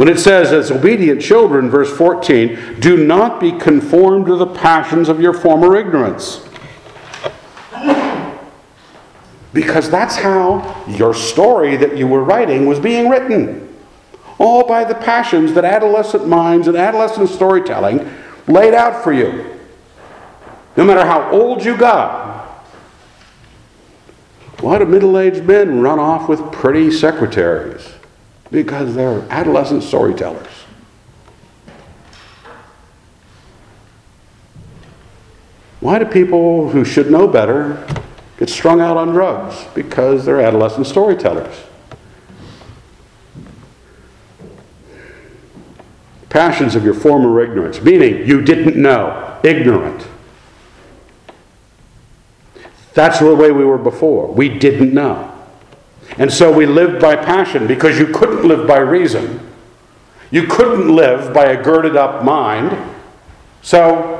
When 0.00 0.08
it 0.08 0.18
says, 0.18 0.50
as 0.50 0.70
obedient 0.70 1.20
children, 1.20 1.68
verse 1.68 1.94
14, 1.94 2.80
do 2.80 2.96
not 2.96 3.38
be 3.38 3.52
conformed 3.52 4.28
to 4.28 4.36
the 4.36 4.46
passions 4.46 5.10
of 5.10 5.20
your 5.20 5.34
former 5.34 5.76
ignorance. 5.76 6.42
Because 9.52 9.90
that's 9.90 10.16
how 10.16 10.82
your 10.88 11.12
story 11.12 11.76
that 11.76 11.98
you 11.98 12.06
were 12.06 12.24
writing 12.24 12.64
was 12.64 12.80
being 12.80 13.10
written. 13.10 13.76
All 14.38 14.66
by 14.66 14.84
the 14.84 14.94
passions 14.94 15.52
that 15.52 15.66
adolescent 15.66 16.26
minds 16.26 16.66
and 16.66 16.78
adolescent 16.78 17.28
storytelling 17.28 18.10
laid 18.48 18.72
out 18.72 19.04
for 19.04 19.12
you. 19.12 19.60
No 20.78 20.84
matter 20.84 21.04
how 21.04 21.30
old 21.30 21.62
you 21.62 21.76
got. 21.76 22.48
Why 24.60 24.78
do 24.78 24.86
middle 24.86 25.18
aged 25.18 25.44
men 25.44 25.82
run 25.82 25.98
off 25.98 26.26
with 26.26 26.50
pretty 26.52 26.90
secretaries? 26.90 27.99
Because 28.50 28.94
they're 28.94 29.22
adolescent 29.30 29.82
storytellers. 29.82 30.46
Why 35.80 35.98
do 35.98 36.04
people 36.04 36.68
who 36.68 36.84
should 36.84 37.10
know 37.10 37.26
better 37.26 37.86
get 38.38 38.50
strung 38.50 38.80
out 38.80 38.96
on 38.96 39.08
drugs? 39.08 39.64
Because 39.74 40.24
they're 40.26 40.40
adolescent 40.40 40.86
storytellers. 40.86 41.56
Passions 46.28 46.76
of 46.76 46.84
your 46.84 46.94
former 46.94 47.40
ignorance, 47.40 47.80
meaning 47.80 48.26
you 48.26 48.40
didn't 48.40 48.76
know, 48.76 49.40
ignorant. 49.42 50.06
That's 52.94 53.18
the 53.18 53.34
way 53.34 53.50
we 53.50 53.64
were 53.64 53.78
before. 53.78 54.26
We 54.26 54.48
didn't 54.48 54.92
know. 54.92 55.29
And 56.18 56.32
so 56.32 56.52
we 56.52 56.66
lived 56.66 57.00
by 57.00 57.16
passion 57.16 57.66
because 57.66 57.98
you 57.98 58.06
couldn't 58.06 58.46
live 58.46 58.66
by 58.66 58.78
reason. 58.78 59.48
You 60.30 60.46
couldn't 60.46 60.94
live 60.94 61.32
by 61.34 61.46
a 61.46 61.62
girded 61.62 61.96
up 61.96 62.24
mind. 62.24 62.76
So, 63.62 64.16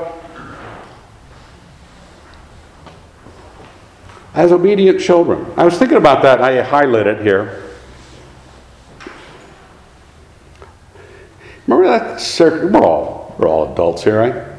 as 4.33 4.51
obedient 4.51 4.99
children, 4.99 5.45
I 5.57 5.63
was 5.63 5.77
thinking 5.77 5.97
about 5.97 6.21
that. 6.23 6.41
I 6.41 6.61
highlight 6.61 7.07
it 7.07 7.21
here. 7.21 7.63
Remember 11.67 11.87
that 11.89 12.19
circuit? 12.19 12.71
We're 12.71 12.81
all, 12.81 13.35
we're 13.37 13.47
all 13.47 13.71
adults 13.71 14.03
here, 14.03 14.19
right? 14.19 14.51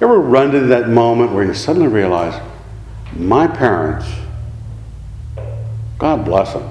Ever 0.00 0.18
run 0.18 0.54
into 0.54 0.66
that 0.66 0.88
moment 0.88 1.32
where 1.32 1.44
you 1.44 1.54
suddenly 1.54 1.88
realize, 1.88 2.40
my 3.16 3.46
parents 3.46 4.06
God 6.04 6.26
bless 6.26 6.52
them. 6.52 6.64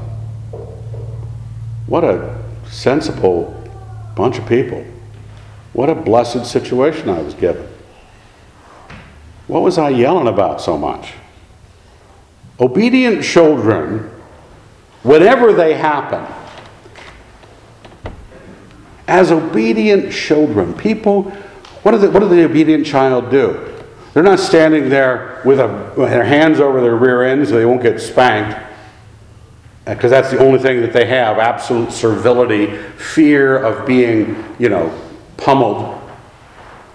What 1.87 2.03
a 2.03 2.39
sensible 2.69 3.67
bunch 4.15 4.37
of 4.37 4.45
people. 4.45 4.85
What 5.73 5.89
a 5.89 5.95
blessed 5.95 6.45
situation 6.45 7.09
I 7.09 7.19
was 7.19 7.33
given. 7.33 7.67
What 9.47 9.63
was 9.63 9.79
I 9.79 9.89
yelling 9.89 10.27
about 10.27 10.61
so 10.61 10.77
much? 10.77 11.13
Obedient 12.59 13.23
children, 13.23 14.11
whenever 15.01 15.51
they 15.51 15.73
happen, 15.73 16.31
as 19.07 19.31
obedient 19.31 20.13
children, 20.13 20.75
people, 20.75 21.23
what, 21.81 21.99
the, 21.99 22.11
what 22.11 22.19
does 22.19 22.29
the 22.29 22.43
obedient 22.43 22.85
child 22.85 23.31
do? 23.31 23.81
They're 24.13 24.21
not 24.21 24.39
standing 24.39 24.89
there 24.89 25.41
with, 25.43 25.59
a, 25.59 25.91
their 25.97 26.23
hands 26.23 26.59
over 26.59 26.81
their 26.81 26.95
rear 26.95 27.23
ends 27.23 27.49
so 27.49 27.55
they 27.55 27.65
won't 27.65 27.81
get 27.81 27.99
spanked 27.99 28.69
Uh, 29.85 29.93
because 29.93 30.11
that's 30.11 30.31
the 30.31 30.39
only 30.39 30.59
thing 30.59 30.81
that 30.81 30.93
they 30.93 31.05
have 31.05 31.37
absolute 31.37 31.91
servility, 31.91 32.77
fear 32.97 33.57
of 33.57 33.85
being, 33.85 34.43
you 34.57 34.69
know, 34.69 34.97
pummeled. 35.37 35.99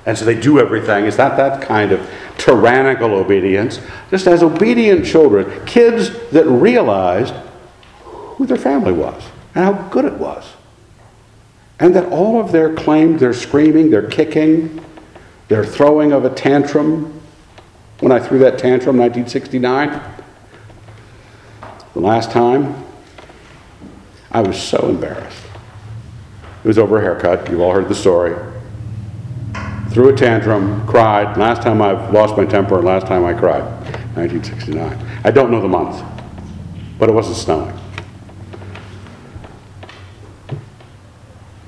And 0.06 0.16
so 0.16 0.24
they 0.24 0.40
do 0.40 0.58
everything. 0.58 1.04
Is 1.04 1.16
that 1.18 1.36
that 1.36 1.60
kind 1.60 1.92
of 1.92 2.10
tyrannical 2.38 3.12
obedience? 3.12 3.78
Just 4.10 4.26
as 4.26 4.42
obedient 4.42 5.04
children, 5.04 5.66
kids 5.66 6.10
that 6.30 6.46
realized 6.46 7.34
who 8.04 8.46
their 8.46 8.56
family 8.56 8.92
was 8.92 9.22
and 9.54 9.64
how 9.64 9.72
good 9.90 10.06
it 10.06 10.14
was. 10.14 10.54
And 11.78 11.94
that 11.94 12.06
all 12.06 12.40
of 12.40 12.52
their 12.52 12.74
claims, 12.74 13.20
their 13.20 13.34
screaming, 13.34 13.90
their 13.90 14.08
kicking, 14.08 14.82
their 15.48 15.64
throwing 15.64 16.12
of 16.12 16.24
a 16.24 16.30
tantrum, 16.30 17.20
when 18.00 18.12
I 18.12 18.18
threw 18.18 18.38
that 18.38 18.58
tantrum 18.58 18.96
in 18.96 19.02
1969, 19.02 20.17
the 21.94 22.00
last 22.00 22.30
time, 22.30 22.84
I 24.30 24.42
was 24.42 24.60
so 24.60 24.88
embarrassed. 24.88 25.44
It 26.62 26.68
was 26.68 26.78
over 26.78 26.98
a 26.98 27.00
haircut. 27.00 27.48
You've 27.50 27.60
all 27.60 27.72
heard 27.72 27.88
the 27.88 27.94
story. 27.94 28.36
threw 29.90 30.10
a 30.10 30.16
tantrum, 30.16 30.86
cried. 30.86 31.36
Last 31.36 31.62
time 31.62 31.80
I've 31.80 32.12
lost 32.12 32.36
my 32.36 32.44
temper 32.44 32.76
and 32.76 32.84
last 32.84 33.06
time 33.06 33.24
I 33.24 33.32
cried, 33.32 33.62
1969. 34.16 35.20
I 35.24 35.30
don't 35.30 35.50
know 35.50 35.60
the 35.60 35.68
month, 35.68 36.02
but 36.98 37.08
it 37.08 37.12
wasn't 37.12 37.36
snowing. 37.36 37.78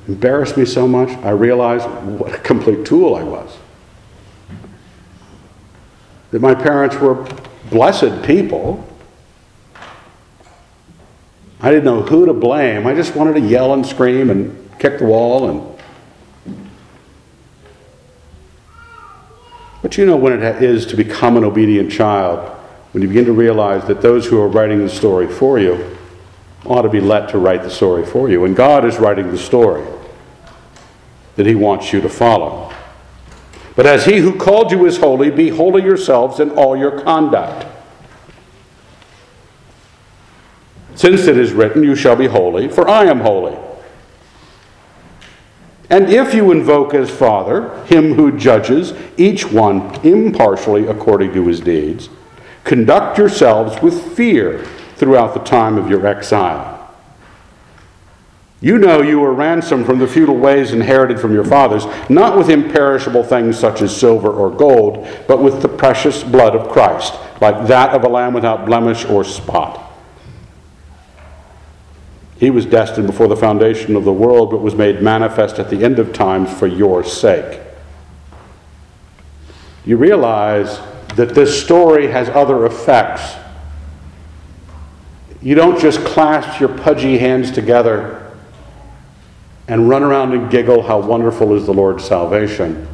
Embarrassed 0.07 0.57
me 0.57 0.64
so 0.64 0.89
much, 0.89 1.11
I 1.25 1.31
realized 1.31 1.89
what 1.89 2.35
a 2.35 2.39
complete 2.39 2.85
tool 2.85 3.14
I 3.14 3.23
was. 3.23 3.57
That 6.33 6.43
my 6.43 6.55
parents 6.55 6.97
were 6.97 7.27
blessed 7.71 8.23
people. 8.25 8.87
I 11.63 11.71
didn't 11.71 11.85
know 11.85 12.03
who 12.03 12.27
to 12.27 12.33
blame. 12.33 12.87
I 12.87 12.95
just 12.95 13.15
wanted 13.15 13.35
to 13.35 13.41
yell 13.41 13.75
and 13.75 13.87
scream 13.87 14.31
and 14.31 14.79
kick 14.79 14.99
the 14.99 15.05
wall 15.05 15.49
and 15.49 15.71
But 19.83 19.97
you 19.97 20.05
know 20.07 20.17
when 20.17 20.43
it 20.43 20.63
is 20.63 20.87
to 20.87 20.97
become 20.97 21.37
an 21.37 21.45
obedient 21.45 21.91
child, 21.91 22.49
when 22.93 23.03
you 23.03 23.09
begin 23.09 23.25
to 23.27 23.33
realize 23.33 23.87
that 23.87 24.03
those 24.03 24.27
who 24.27 24.41
are 24.41 24.49
writing 24.49 24.81
the 24.81 24.89
story 24.89 25.27
for 25.27 25.59
you 25.59 25.97
ought 26.67 26.83
to 26.83 26.89
be 26.89 27.01
let 27.01 27.31
to 27.31 27.39
write 27.39 27.63
the 27.63 27.71
story 27.71 28.05
for 28.05 28.29
you. 28.29 28.45
And 28.45 28.55
God 28.55 28.85
is 28.85 28.99
writing 28.99 29.31
the 29.31 29.39
story 29.39 29.87
that 31.37 31.47
He 31.47 31.55
wants 31.55 31.93
you 31.93 32.01
to 32.03 32.09
follow. 32.09 32.73
But 33.75 33.87
as 33.87 34.05
He 34.05 34.19
who 34.19 34.37
called 34.37 34.71
you 34.71 34.85
is 34.85 34.99
holy, 34.99 35.31
be 35.31 35.49
holy 35.49 35.83
yourselves 35.83 36.41
in 36.41 36.51
all 36.51 36.77
your 36.77 37.01
conduct. 37.01 37.67
Since 40.95 41.26
it 41.26 41.36
is 41.36 41.53
written, 41.53 41.82
You 41.82 41.95
shall 41.95 42.16
be 42.16 42.26
holy, 42.26 42.68
for 42.68 42.88
I 42.88 43.05
am 43.05 43.20
holy. 43.20 43.57
And 45.91 46.09
if 46.09 46.34
you 46.34 46.53
invoke 46.53 46.95
as 46.95 47.11
Father 47.11 47.84
him 47.86 48.14
who 48.14 48.38
judges 48.38 48.93
each 49.16 49.51
one 49.51 49.95
impartially 50.07 50.86
according 50.86 51.32
to 51.34 51.47
his 51.49 51.61
deeds, 51.61 52.09
conduct 52.62 53.18
yourselves 53.18 53.82
with 53.82 54.14
fear 54.14 54.64
throughout 54.95 55.34
the 55.34 55.41
time 55.41 55.76
of 55.76 55.91
your 55.91 56.07
exile. 56.07 56.76
You 58.61 58.78
know 58.78 59.01
you 59.01 59.18
were 59.18 59.32
ransomed 59.32 59.86
from 59.86 59.99
the 59.99 60.07
futile 60.07 60.36
ways 60.36 60.72
inherited 60.72 61.18
from 61.18 61.32
your 61.32 61.45
fathers, 61.45 61.86
not 62.11 62.36
with 62.36 62.51
imperishable 62.51 63.24
things 63.24 63.59
such 63.59 63.80
as 63.80 63.97
silver 63.97 64.30
or 64.30 64.51
gold, 64.51 65.09
but 65.26 65.43
with 65.43 65.62
the 65.62 65.68
precious 65.68 66.22
blood 66.22 66.55
of 66.55 66.68
Christ, 66.68 67.14
like 67.41 67.66
that 67.66 67.91
of 67.95 68.05
a 68.05 68.09
lamb 68.09 68.34
without 68.34 68.66
blemish 68.66 69.07
or 69.07 69.24
spot. 69.24 69.89
He 72.41 72.49
was 72.49 72.64
destined 72.64 73.07
before 73.07 73.28
the 73.28 73.36
foundation 73.36 73.95
of 73.97 74.05
the 74.05 74.12
world, 74.14 74.51
but 74.51 74.62
was 74.62 74.74
made 74.74 75.03
manifest 75.03 75.59
at 75.59 75.68
the 75.68 75.84
end 75.84 75.99
of 75.99 76.14
times 76.14 76.51
for 76.51 76.66
your 76.66 77.05
sake. 77.05 77.61
You 79.84 79.99
realize 79.99 80.80
that 81.16 81.34
this 81.34 81.62
story 81.62 82.07
has 82.07 82.30
other 82.30 82.64
effects. 82.64 83.34
You 85.43 85.55
don't 85.55 85.78
just 85.78 86.03
clasp 86.03 86.59
your 86.59 86.70
pudgy 86.70 87.18
hands 87.18 87.51
together 87.51 88.32
and 89.68 89.91
run 89.91 90.03
around 90.03 90.32
and 90.32 90.51
giggle 90.51 90.82
how 90.82 90.99
wonderful 90.99 91.55
is 91.55 91.66
the 91.66 91.74
Lord's 91.74 92.05
salvation 92.05 92.88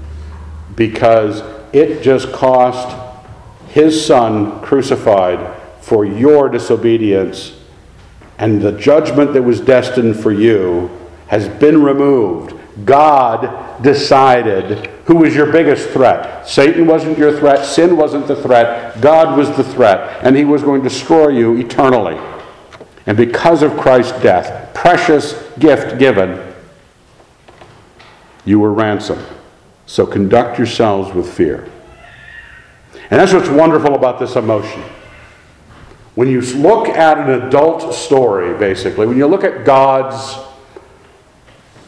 because 0.74 1.44
it 1.72 2.02
just 2.02 2.32
cost 2.32 2.96
his 3.68 4.04
son 4.04 4.60
crucified 4.62 5.54
for 5.80 6.04
your 6.04 6.48
disobedience 6.48 7.52
and 8.38 8.60
the 8.60 8.72
judgment 8.72 9.32
that 9.32 9.42
was 9.42 9.60
destined 9.60 10.18
for 10.18 10.32
you 10.32 10.90
has 11.28 11.48
been 11.48 11.82
removed. 11.82 12.54
God 12.84 13.82
decided 13.82 14.86
who 15.06 15.16
was 15.16 15.34
your 15.34 15.50
biggest 15.50 15.88
threat. 15.90 16.46
Satan 16.46 16.86
wasn't 16.86 17.16
your 17.16 17.36
threat, 17.38 17.64
sin 17.64 17.96
wasn't 17.96 18.26
the 18.26 18.36
threat, 18.36 19.00
God 19.00 19.38
was 19.38 19.56
the 19.56 19.64
threat, 19.64 20.24
and 20.24 20.36
he 20.36 20.44
was 20.44 20.62
going 20.62 20.82
to 20.82 20.88
destroy 20.88 21.28
you 21.28 21.56
eternally. 21.56 22.18
And 23.06 23.16
because 23.16 23.62
of 23.62 23.76
Christ's 23.78 24.20
death, 24.20 24.74
precious 24.74 25.42
gift 25.58 25.98
given, 25.98 26.54
you 28.44 28.60
were 28.60 28.72
ransomed. 28.72 29.24
So 29.86 30.06
conduct 30.06 30.58
yourselves 30.58 31.14
with 31.14 31.32
fear. 31.32 31.70
And 33.10 33.20
that's 33.20 33.32
what's 33.32 33.48
wonderful 33.48 33.94
about 33.94 34.18
this 34.18 34.34
emotion. 34.34 34.82
When 36.16 36.28
you 36.28 36.40
look 36.40 36.88
at 36.88 37.18
an 37.18 37.42
adult 37.42 37.94
story, 37.94 38.58
basically, 38.58 39.06
when 39.06 39.18
you 39.18 39.26
look 39.26 39.44
at 39.44 39.66
God's 39.66 40.38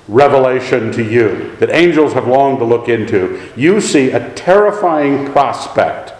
revelation 0.07 0.93
to 0.93 1.03
you 1.03 1.57
that 1.57 1.71
angels 1.71 2.13
have 2.13 2.29
longed 2.29 2.59
to 2.59 2.65
look 2.67 2.91
into, 2.91 3.51
you 3.57 3.81
see 3.81 4.11
a 4.11 4.33
terrifying 4.35 5.33
prospect 5.33 6.13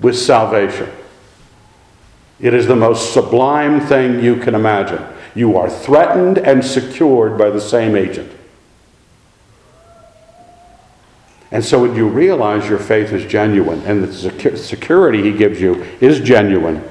with 0.00 0.18
salvation. 0.18 0.90
It 2.40 2.54
is 2.54 2.66
the 2.66 2.76
most 2.76 3.12
sublime 3.12 3.80
thing 3.82 4.24
you 4.24 4.36
can 4.36 4.54
imagine. 4.54 5.04
You 5.34 5.58
are 5.58 5.68
threatened 5.68 6.38
and 6.38 6.64
secured 6.64 7.36
by 7.36 7.50
the 7.50 7.60
same 7.60 7.96
agent. 7.96 8.32
And 11.52 11.64
so 11.64 11.80
when 11.80 11.96
you 11.96 12.06
realize 12.08 12.68
your 12.68 12.78
faith 12.78 13.12
is 13.12 13.24
genuine 13.24 13.82
and 13.82 14.04
the 14.04 14.56
security 14.56 15.22
he 15.22 15.32
gives 15.32 15.60
you 15.60 15.82
is 16.00 16.20
genuine, 16.20 16.82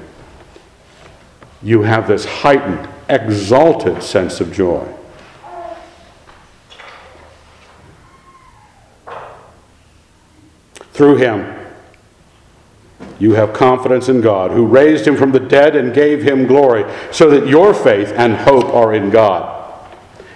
you 1.62 1.82
have 1.82 2.08
this 2.08 2.24
heightened, 2.24 2.88
exalted 3.08 4.02
sense 4.02 4.40
of 4.40 4.52
joy. 4.52 4.86
Through 10.92 11.16
him, 11.16 11.56
you 13.18 13.32
have 13.32 13.54
confidence 13.54 14.08
in 14.08 14.20
God, 14.20 14.50
who 14.50 14.66
raised 14.66 15.06
him 15.06 15.16
from 15.16 15.32
the 15.32 15.40
dead 15.40 15.76
and 15.76 15.94
gave 15.94 16.22
him 16.22 16.46
glory, 16.46 16.84
so 17.10 17.30
that 17.30 17.46
your 17.46 17.72
faith 17.72 18.12
and 18.16 18.34
hope 18.34 18.66
are 18.66 18.92
in 18.94 19.10
God. 19.10 19.56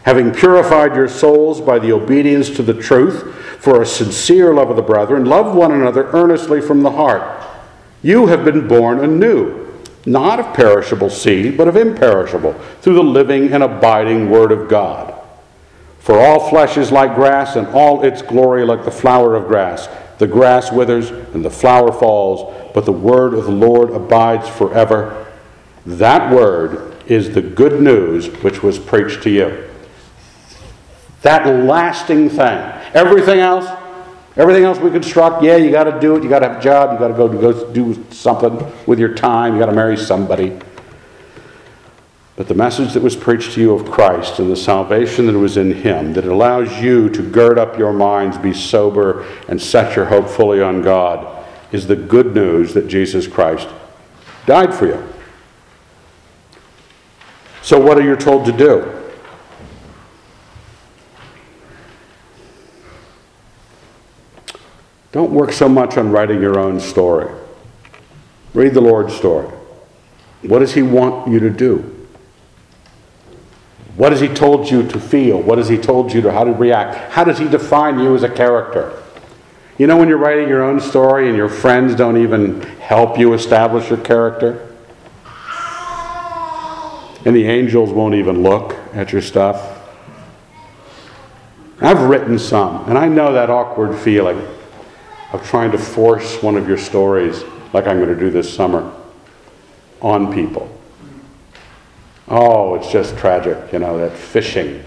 Having 0.04 0.32
purified 0.32 0.94
your 0.94 1.08
souls 1.08 1.60
by 1.60 1.78
the 1.78 1.92
obedience 1.92 2.50
to 2.56 2.62
the 2.62 2.74
truth, 2.74 3.34
for 3.64 3.80
a 3.80 3.86
sincere 3.86 4.52
love 4.52 4.68
of 4.68 4.76
the 4.76 4.82
brethren, 4.82 5.24
love 5.24 5.56
one 5.56 5.72
another 5.72 6.10
earnestly 6.12 6.60
from 6.60 6.82
the 6.82 6.90
heart. 6.90 7.42
You 8.02 8.26
have 8.26 8.44
been 8.44 8.68
born 8.68 9.00
anew, 9.00 9.72
not 10.04 10.38
of 10.38 10.52
perishable 10.52 11.08
seed, 11.08 11.56
but 11.56 11.66
of 11.66 11.74
imperishable, 11.74 12.52
through 12.82 12.96
the 12.96 13.02
living 13.02 13.54
and 13.54 13.62
abiding 13.62 14.28
Word 14.28 14.52
of 14.52 14.68
God. 14.68 15.18
For 15.98 16.20
all 16.20 16.50
flesh 16.50 16.76
is 16.76 16.92
like 16.92 17.14
grass, 17.14 17.56
and 17.56 17.66
all 17.68 18.04
its 18.04 18.20
glory 18.20 18.66
like 18.66 18.84
the 18.84 18.90
flower 18.90 19.34
of 19.34 19.48
grass. 19.48 19.88
The 20.18 20.26
grass 20.26 20.70
withers, 20.70 21.10
and 21.10 21.42
the 21.42 21.48
flower 21.48 21.90
falls, 21.90 22.70
but 22.74 22.84
the 22.84 22.92
word 22.92 23.32
of 23.32 23.46
the 23.46 23.50
Lord 23.50 23.92
abides 23.92 24.46
forever. 24.46 25.32
That 25.86 26.30
word 26.30 27.02
is 27.06 27.32
the 27.32 27.40
good 27.40 27.80
news 27.80 28.26
which 28.42 28.62
was 28.62 28.78
preached 28.78 29.22
to 29.22 29.30
you. 29.30 29.70
That 31.22 31.46
lasting 31.46 32.28
thing 32.28 32.83
Everything 32.94 33.40
else, 33.40 33.66
everything 34.36 34.64
else 34.64 34.78
we 34.78 34.90
construct, 34.90 35.42
yeah, 35.42 35.56
you 35.56 35.70
got 35.70 35.84
to 35.84 36.00
do 36.00 36.16
it. 36.16 36.22
You 36.22 36.28
got 36.28 36.38
to 36.38 36.48
have 36.48 36.58
a 36.58 36.62
job. 36.62 36.92
You 36.92 36.98
got 36.98 37.08
to 37.08 37.14
go, 37.14 37.28
go 37.28 37.72
do 37.72 38.04
something 38.10 38.72
with 38.86 38.98
your 39.00 39.14
time. 39.14 39.54
You 39.54 39.60
got 39.60 39.66
to 39.66 39.72
marry 39.72 39.96
somebody. 39.96 40.58
But 42.36 42.48
the 42.48 42.54
message 42.54 42.94
that 42.94 43.02
was 43.02 43.14
preached 43.14 43.52
to 43.52 43.60
you 43.60 43.74
of 43.74 43.88
Christ 43.90 44.40
and 44.40 44.50
the 44.50 44.56
salvation 44.56 45.26
that 45.26 45.38
was 45.38 45.56
in 45.56 45.72
Him, 45.72 46.12
that 46.14 46.24
allows 46.24 46.80
you 46.80 47.08
to 47.10 47.22
gird 47.22 47.58
up 47.58 47.78
your 47.78 47.92
minds, 47.92 48.38
be 48.38 48.52
sober, 48.52 49.24
and 49.48 49.60
set 49.60 49.94
your 49.94 50.06
hope 50.06 50.28
fully 50.28 50.60
on 50.60 50.82
God, 50.82 51.46
is 51.70 51.86
the 51.86 51.96
good 51.96 52.34
news 52.34 52.74
that 52.74 52.88
Jesus 52.88 53.28
Christ 53.28 53.68
died 54.46 54.74
for 54.74 54.86
you. 54.86 55.08
So, 57.62 57.80
what 57.80 57.98
are 57.98 58.02
you 58.02 58.16
told 58.16 58.46
to 58.46 58.52
do? 58.52 59.03
Don't 65.14 65.30
work 65.30 65.52
so 65.52 65.68
much 65.68 65.96
on 65.96 66.10
writing 66.10 66.42
your 66.42 66.58
own 66.58 66.80
story. 66.80 67.32
Read 68.52 68.74
the 68.74 68.80
Lord's 68.80 69.14
story. 69.14 69.46
What 70.42 70.58
does 70.58 70.74
He 70.74 70.82
want 70.82 71.28
you 71.28 71.38
to 71.38 71.50
do? 71.50 72.08
What 73.94 74.10
has 74.10 74.20
He 74.20 74.26
told 74.26 74.68
you 74.68 74.84
to 74.88 74.98
feel? 74.98 75.40
What 75.40 75.58
has 75.58 75.68
He 75.68 75.78
told 75.78 76.12
you 76.12 76.20
to 76.22 76.32
how 76.32 76.42
to 76.42 76.50
react? 76.50 77.12
How 77.12 77.22
does 77.22 77.38
He 77.38 77.46
define 77.46 78.00
you 78.00 78.16
as 78.16 78.24
a 78.24 78.28
character? 78.28 79.00
You 79.78 79.86
know 79.86 79.96
when 79.96 80.08
you're 80.08 80.18
writing 80.18 80.48
your 80.48 80.64
own 80.64 80.80
story 80.80 81.28
and 81.28 81.36
your 81.36 81.48
friends 81.48 81.94
don't 81.94 82.16
even 82.16 82.62
help 82.80 83.16
you 83.16 83.34
establish 83.34 83.90
your 83.90 84.00
character? 84.00 84.74
And 87.24 87.36
the 87.36 87.46
angels 87.46 87.90
won't 87.90 88.16
even 88.16 88.42
look 88.42 88.74
at 88.94 89.12
your 89.12 89.22
stuff. 89.22 89.78
I've 91.80 92.02
written 92.02 92.36
some, 92.36 92.88
and 92.88 92.98
I 92.98 93.06
know 93.06 93.32
that 93.32 93.48
awkward 93.48 93.96
feeling 93.96 94.44
of 95.32 95.44
trying 95.46 95.70
to 95.72 95.78
force 95.78 96.42
one 96.42 96.56
of 96.56 96.68
your 96.68 96.78
stories, 96.78 97.42
like 97.72 97.86
I'm 97.86 97.96
going 97.96 98.14
to 98.14 98.18
do 98.18 98.30
this 98.30 98.52
summer, 98.52 98.92
on 100.00 100.32
people. 100.32 100.70
Oh, 102.28 102.74
it's 102.74 102.90
just 102.90 103.16
tragic, 103.18 103.72
you 103.72 103.78
know, 103.78 103.98
that 103.98 104.16
fishing. 104.16 104.82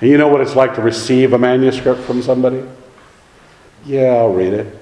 And 0.00 0.10
you 0.10 0.16
know 0.16 0.28
what 0.28 0.40
it's 0.40 0.54
like 0.54 0.74
to 0.76 0.82
receive 0.82 1.32
a 1.32 1.38
manuscript 1.38 2.00
from 2.02 2.22
somebody? 2.22 2.62
Yeah, 3.84 4.14
I'll 4.14 4.32
read 4.32 4.52
it. 4.52 4.74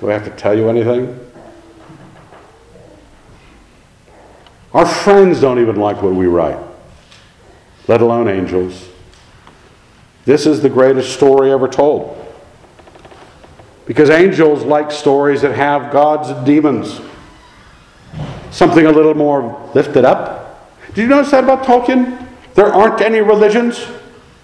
Do 0.00 0.10
I 0.10 0.14
have 0.14 0.24
to 0.24 0.30
tell 0.30 0.56
you 0.56 0.68
anything? 0.68 1.18
Our 4.72 4.86
friends 4.86 5.40
don't 5.40 5.60
even 5.60 5.76
like 5.76 6.00
what 6.00 6.14
we 6.14 6.26
write, 6.26 6.58
let 7.88 8.00
alone 8.00 8.28
angels. 8.28 8.88
This 10.24 10.46
is 10.46 10.62
the 10.62 10.68
greatest 10.68 11.12
story 11.12 11.50
ever 11.50 11.66
told. 11.66 12.16
Because 13.90 14.08
angels 14.08 14.62
like 14.62 14.92
stories 14.92 15.42
that 15.42 15.56
have 15.56 15.90
gods 15.90 16.28
and 16.28 16.46
demons. 16.46 17.00
Something 18.52 18.86
a 18.86 18.92
little 18.92 19.14
more 19.14 19.68
lifted 19.74 20.04
up. 20.04 20.78
Did 20.94 20.98
you 20.98 21.08
notice 21.08 21.32
that 21.32 21.42
about 21.42 21.64
Tolkien? 21.64 22.24
There 22.54 22.72
aren't 22.72 23.00
any 23.00 23.20
religions 23.20 23.84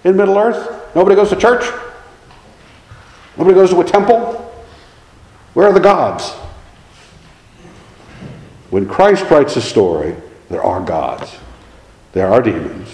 in 0.03 0.17
Middle 0.17 0.37
Earth. 0.37 0.93
Nobody 0.93 1.15
goes 1.15 1.29
to 1.29 1.37
church. 1.37 1.63
Nobody 3.37 3.55
goes 3.55 3.69
to 3.69 3.79
a 3.79 3.85
temple. 3.85 4.53
Where 5.53 5.67
are 5.67 5.73
the 5.73 5.79
gods? 5.79 6.31
When 8.69 8.85
Christ 8.85 9.31
writes 9.31 9.55
a 9.55 9.61
story, 9.61 10.17
there 10.49 10.61
are 10.61 10.83
gods, 10.83 11.37
there 12.11 12.27
are 12.27 12.41
demons. 12.41 12.89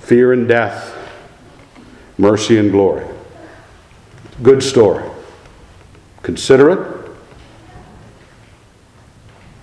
Fear 0.00 0.34
and 0.34 0.46
death, 0.46 0.94
mercy 2.18 2.58
and 2.58 2.70
glory. 2.70 3.15
Good 4.42 4.62
story. 4.62 5.04
Consider 6.22 6.70
it. 6.70 6.96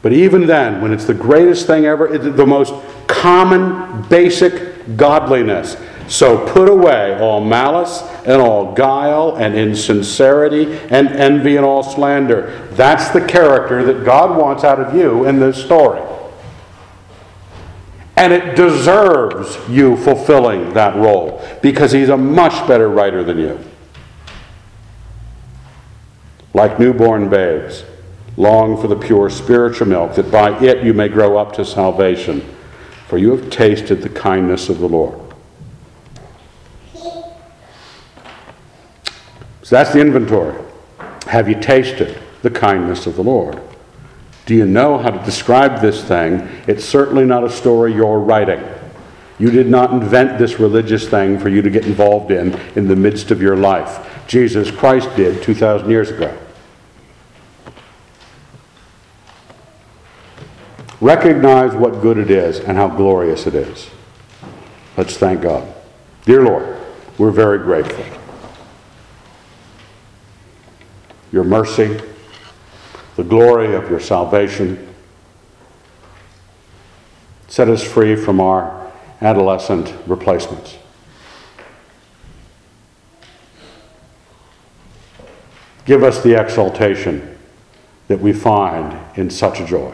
But 0.02 0.14
even 0.14 0.46
then, 0.46 0.82
when 0.82 0.92
it's 0.92 1.06
the 1.06 1.14
greatest 1.14 1.66
thing 1.66 1.86
ever, 1.86 2.14
it's 2.14 2.36
the 2.36 2.46
most 2.46 2.74
common, 3.08 4.02
basic 4.10 4.98
godliness. 4.98 5.78
So 6.08 6.46
put 6.52 6.70
away 6.70 7.18
all 7.20 7.40
malice 7.40 8.02
and 8.26 8.42
all 8.42 8.74
guile 8.74 9.38
and 9.38 9.56
insincerity 9.56 10.74
and 10.90 11.08
envy 11.08 11.56
and 11.56 11.66
all 11.66 11.84
slander. 11.84 12.68
That's 12.72 13.10
the 13.10 13.26
character 13.26 13.84
that 13.86 14.04
God 14.04 14.38
wants 14.38 14.66
out 14.66 14.80
of 14.80 14.94
you 14.94 15.26
in 15.26 15.40
this 15.40 15.64
story. 15.64 16.02
And 18.18 18.34
it 18.34 18.56
deserves 18.56 19.58
you 19.70 19.96
fulfilling 19.98 20.74
that 20.74 20.96
role 20.98 21.42
because 21.62 21.94
He's 21.94 22.10
a 22.10 22.18
much 22.18 22.68
better 22.68 22.90
writer 22.90 23.24
than 23.24 23.38
you. 23.38 23.60
Like 26.54 26.80
newborn 26.80 27.30
babes, 27.30 27.84
long 28.38 28.80
for 28.80 28.88
the 28.88 28.96
pure 28.96 29.30
spiritual 29.30 29.88
milk, 29.88 30.16
that 30.16 30.32
by 30.32 30.58
it 30.64 30.84
you 30.84 30.94
may 30.94 31.08
grow 31.08 31.38
up 31.38 31.54
to 31.54 31.66
salvation. 31.66 32.42
For 33.08 33.18
you 33.18 33.36
have 33.36 33.50
tasted 33.50 34.02
the 34.02 34.10
kindness 34.10 34.70
of 34.70 34.80
the 34.80 34.88
Lord. 34.88 35.20
So 39.64 39.78
that's 39.78 39.94
the 39.94 40.02
inventory. 40.02 40.60
Have 41.28 41.48
you 41.48 41.60
tasted 41.60 42.20
the 42.42 42.50
kindness 42.50 43.08
of 43.08 43.16
the 43.16 43.24
Lord? 43.24 43.60
Do 44.46 44.56
you 44.56 44.66
know 44.66 44.98
how 44.98 45.10
to 45.10 45.24
describe 45.24 45.82
this 45.82 46.04
thing? 46.04 46.50
It's 46.68 46.84
certainly 46.84 47.26
not 47.26 47.44
a 47.44 47.50
story 47.50 47.94
you're 47.94 48.20
writing. 48.20 48.62
You 49.40 49.50
did 49.52 49.68
not 49.68 49.92
invent 49.92 50.38
this 50.38 50.60
religious 50.60 51.08
thing 51.08 51.40
for 51.40 51.50
you 51.50 51.62
to 51.62 51.70
get 51.70 51.86
involved 51.86 52.32
in 52.32 52.54
in 52.76 52.88
the 52.88 52.96
midst 52.96 53.32
of 53.32 53.42
your 53.42 53.56
life. 53.56 54.26
Jesus 54.28 54.70
Christ 54.70 55.10
did 55.16 55.42
2,000 55.42 55.90
years 55.90 56.10
ago. 56.10 56.38
Recognize 61.04 61.76
what 61.76 62.02
good 62.02 62.18
it 62.18 62.32
is 62.32 62.62
and 62.62 62.78
how 62.78 62.88
glorious 62.88 63.46
it 63.46 63.56
is. 63.56 63.90
Let's 64.96 65.18
thank 65.18 65.42
God. 65.42 65.68
Dear 66.24 66.44
Lord, 66.44 66.78
we're 67.18 67.30
very 67.30 67.58
grateful. 67.58 68.06
Your 71.30 71.44
mercy, 71.44 72.00
the 73.18 73.24
glory 73.26 73.76
of 73.76 73.90
your 73.90 74.00
salvation, 74.00 74.96
set 77.50 77.68
us 77.68 77.84
free 77.84 78.16
from 78.16 78.40
our 78.40 78.90
adolescent 79.20 79.94
replacements. 80.08 80.78
Give 85.84 86.02
us 86.02 86.24
the 86.24 86.40
exaltation 86.42 87.38
that 88.08 88.22
we 88.22 88.32
find 88.32 88.98
in 89.18 89.30
such 89.30 89.60
a 89.60 89.66
joy. 89.66 89.94